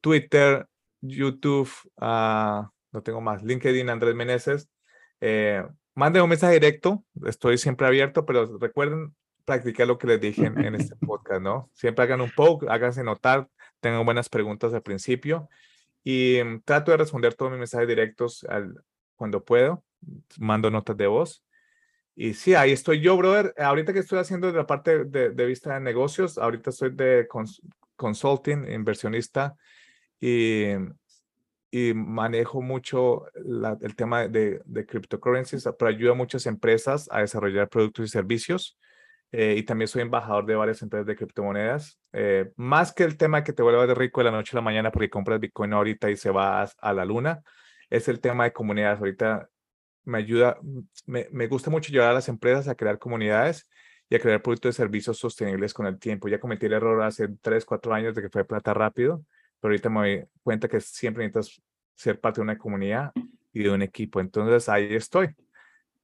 [0.00, 0.66] Twitter,
[1.00, 1.70] YouTube,
[2.00, 4.68] uh, no tengo más, LinkedIn, Andrés Meneses.
[5.20, 5.62] Eh,
[5.96, 10.96] un mensaje directo, estoy siempre abierto, pero recuerden practicar lo que les dije en, este
[10.96, 11.70] podcast, ¿no?
[11.74, 13.48] Siempre hagan un poke, háganse notar,
[13.80, 15.48] tengan buenas preguntas al principio
[16.02, 18.82] y mm, trato de responder todos mis mensajes directos al,
[19.16, 19.84] cuando puedo,
[20.38, 21.44] mando notas de voz.
[22.16, 23.54] Y sí, ahí estoy yo, brother.
[23.58, 27.26] Ahorita que estoy haciendo de la parte de, de vista de negocios, ahorita soy de
[27.96, 29.56] consulting, inversionista
[30.20, 30.74] y,
[31.70, 37.68] y manejo mucho el tema de, de cryptocurrencies, pero ayuda a muchas empresas a desarrollar
[37.68, 38.78] productos y servicios.
[39.36, 41.98] Eh, y también soy embajador de varias empresas de criptomonedas.
[42.12, 44.62] Eh, más que el tema que te vuelva de rico de la noche a la
[44.62, 47.42] mañana porque compras Bitcoin ahorita y se va a, la luna,
[47.90, 49.00] es el tema de comunidades.
[49.00, 49.48] Ahorita
[50.04, 50.56] me ayuda,
[51.06, 53.68] me, me, gusta mucho ayudar a las empresas a crear comunidades
[54.08, 56.28] y a crear productos y servicios sostenibles con el tiempo.
[56.28, 59.24] Ya cometí el error hace 3, 4 años de que fue plata rápido,
[59.60, 61.60] pero ahorita me doy cuenta que siempre necesitas
[61.96, 63.10] ser parte de una comunidad
[63.52, 64.20] y de un equipo.
[64.20, 65.34] Entonces ahí estoy.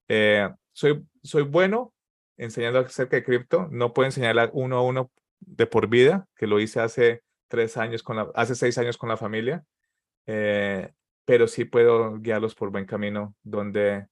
[0.08, 1.92] Eh, soy, soy bueno
[2.40, 3.68] enseñando acerca de cripto.
[3.70, 5.10] No puedo enseñarla uno a uno
[5.40, 9.08] de por vida, que lo hice hace tres años, con la, hace seis años con
[9.08, 9.64] la familia,
[10.26, 10.92] eh,
[11.24, 14.06] pero sí puedo guiarlos por buen camino, donde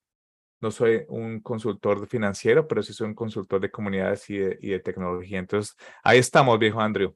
[0.60, 4.70] no soy un consultor financiero, pero sí soy un consultor de comunidades y de, y
[4.70, 5.38] de tecnología.
[5.38, 7.14] Entonces, ahí estamos, viejo Andrew.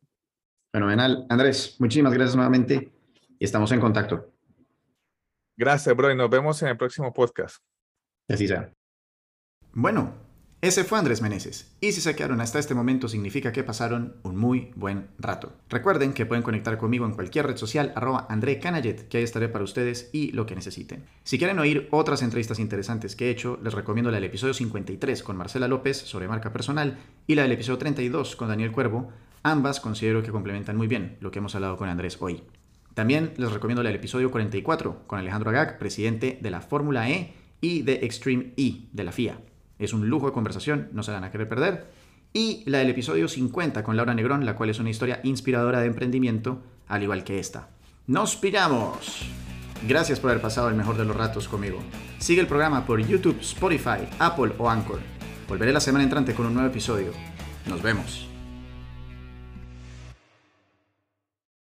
[0.73, 1.27] Fenomenal.
[1.29, 2.93] Andrés, muchísimas gracias nuevamente
[3.39, 4.33] y estamos en contacto.
[5.57, 7.63] Gracias, bro, y nos vemos en el próximo podcast.
[8.29, 8.73] Así sea.
[9.73, 10.15] Bueno,
[10.63, 14.37] ese fue Andrés Meneses, y si se quedaron hasta este momento significa que pasaron un
[14.37, 15.53] muy buen rato.
[15.69, 19.49] Recuerden que pueden conectar conmigo en cualquier red social, arroba André Canayet, que ahí estaré
[19.49, 21.03] para ustedes y lo que necesiten.
[21.25, 25.25] Si quieren oír otras entrevistas interesantes que he hecho, les recomiendo la del episodio 53
[25.25, 29.11] con Marcela López sobre marca personal y la del episodio 32 con Daniel Cuervo.
[29.43, 32.41] Ambas considero que complementan muy bien lo que hemos hablado con Andrés hoy.
[32.95, 37.35] También les recomiendo la del episodio 44 con Alejandro Agag, presidente de la Fórmula E
[37.61, 39.41] y de Extreme E de la FIA.
[39.79, 41.87] Es un lujo de conversación, no se van a querer perder.
[42.33, 45.87] Y la del episodio 50 con Laura Negrón, la cual es una historia inspiradora de
[45.87, 47.69] emprendimiento, al igual que esta.
[48.07, 49.27] ¡Nos pillamos!
[49.87, 51.79] Gracias por haber pasado el mejor de los ratos conmigo.
[52.19, 55.01] Sigue el programa por YouTube, Spotify, Apple o Anchor.
[55.49, 57.13] Volveré la semana entrante con un nuevo episodio.
[57.67, 58.32] Nos vemos.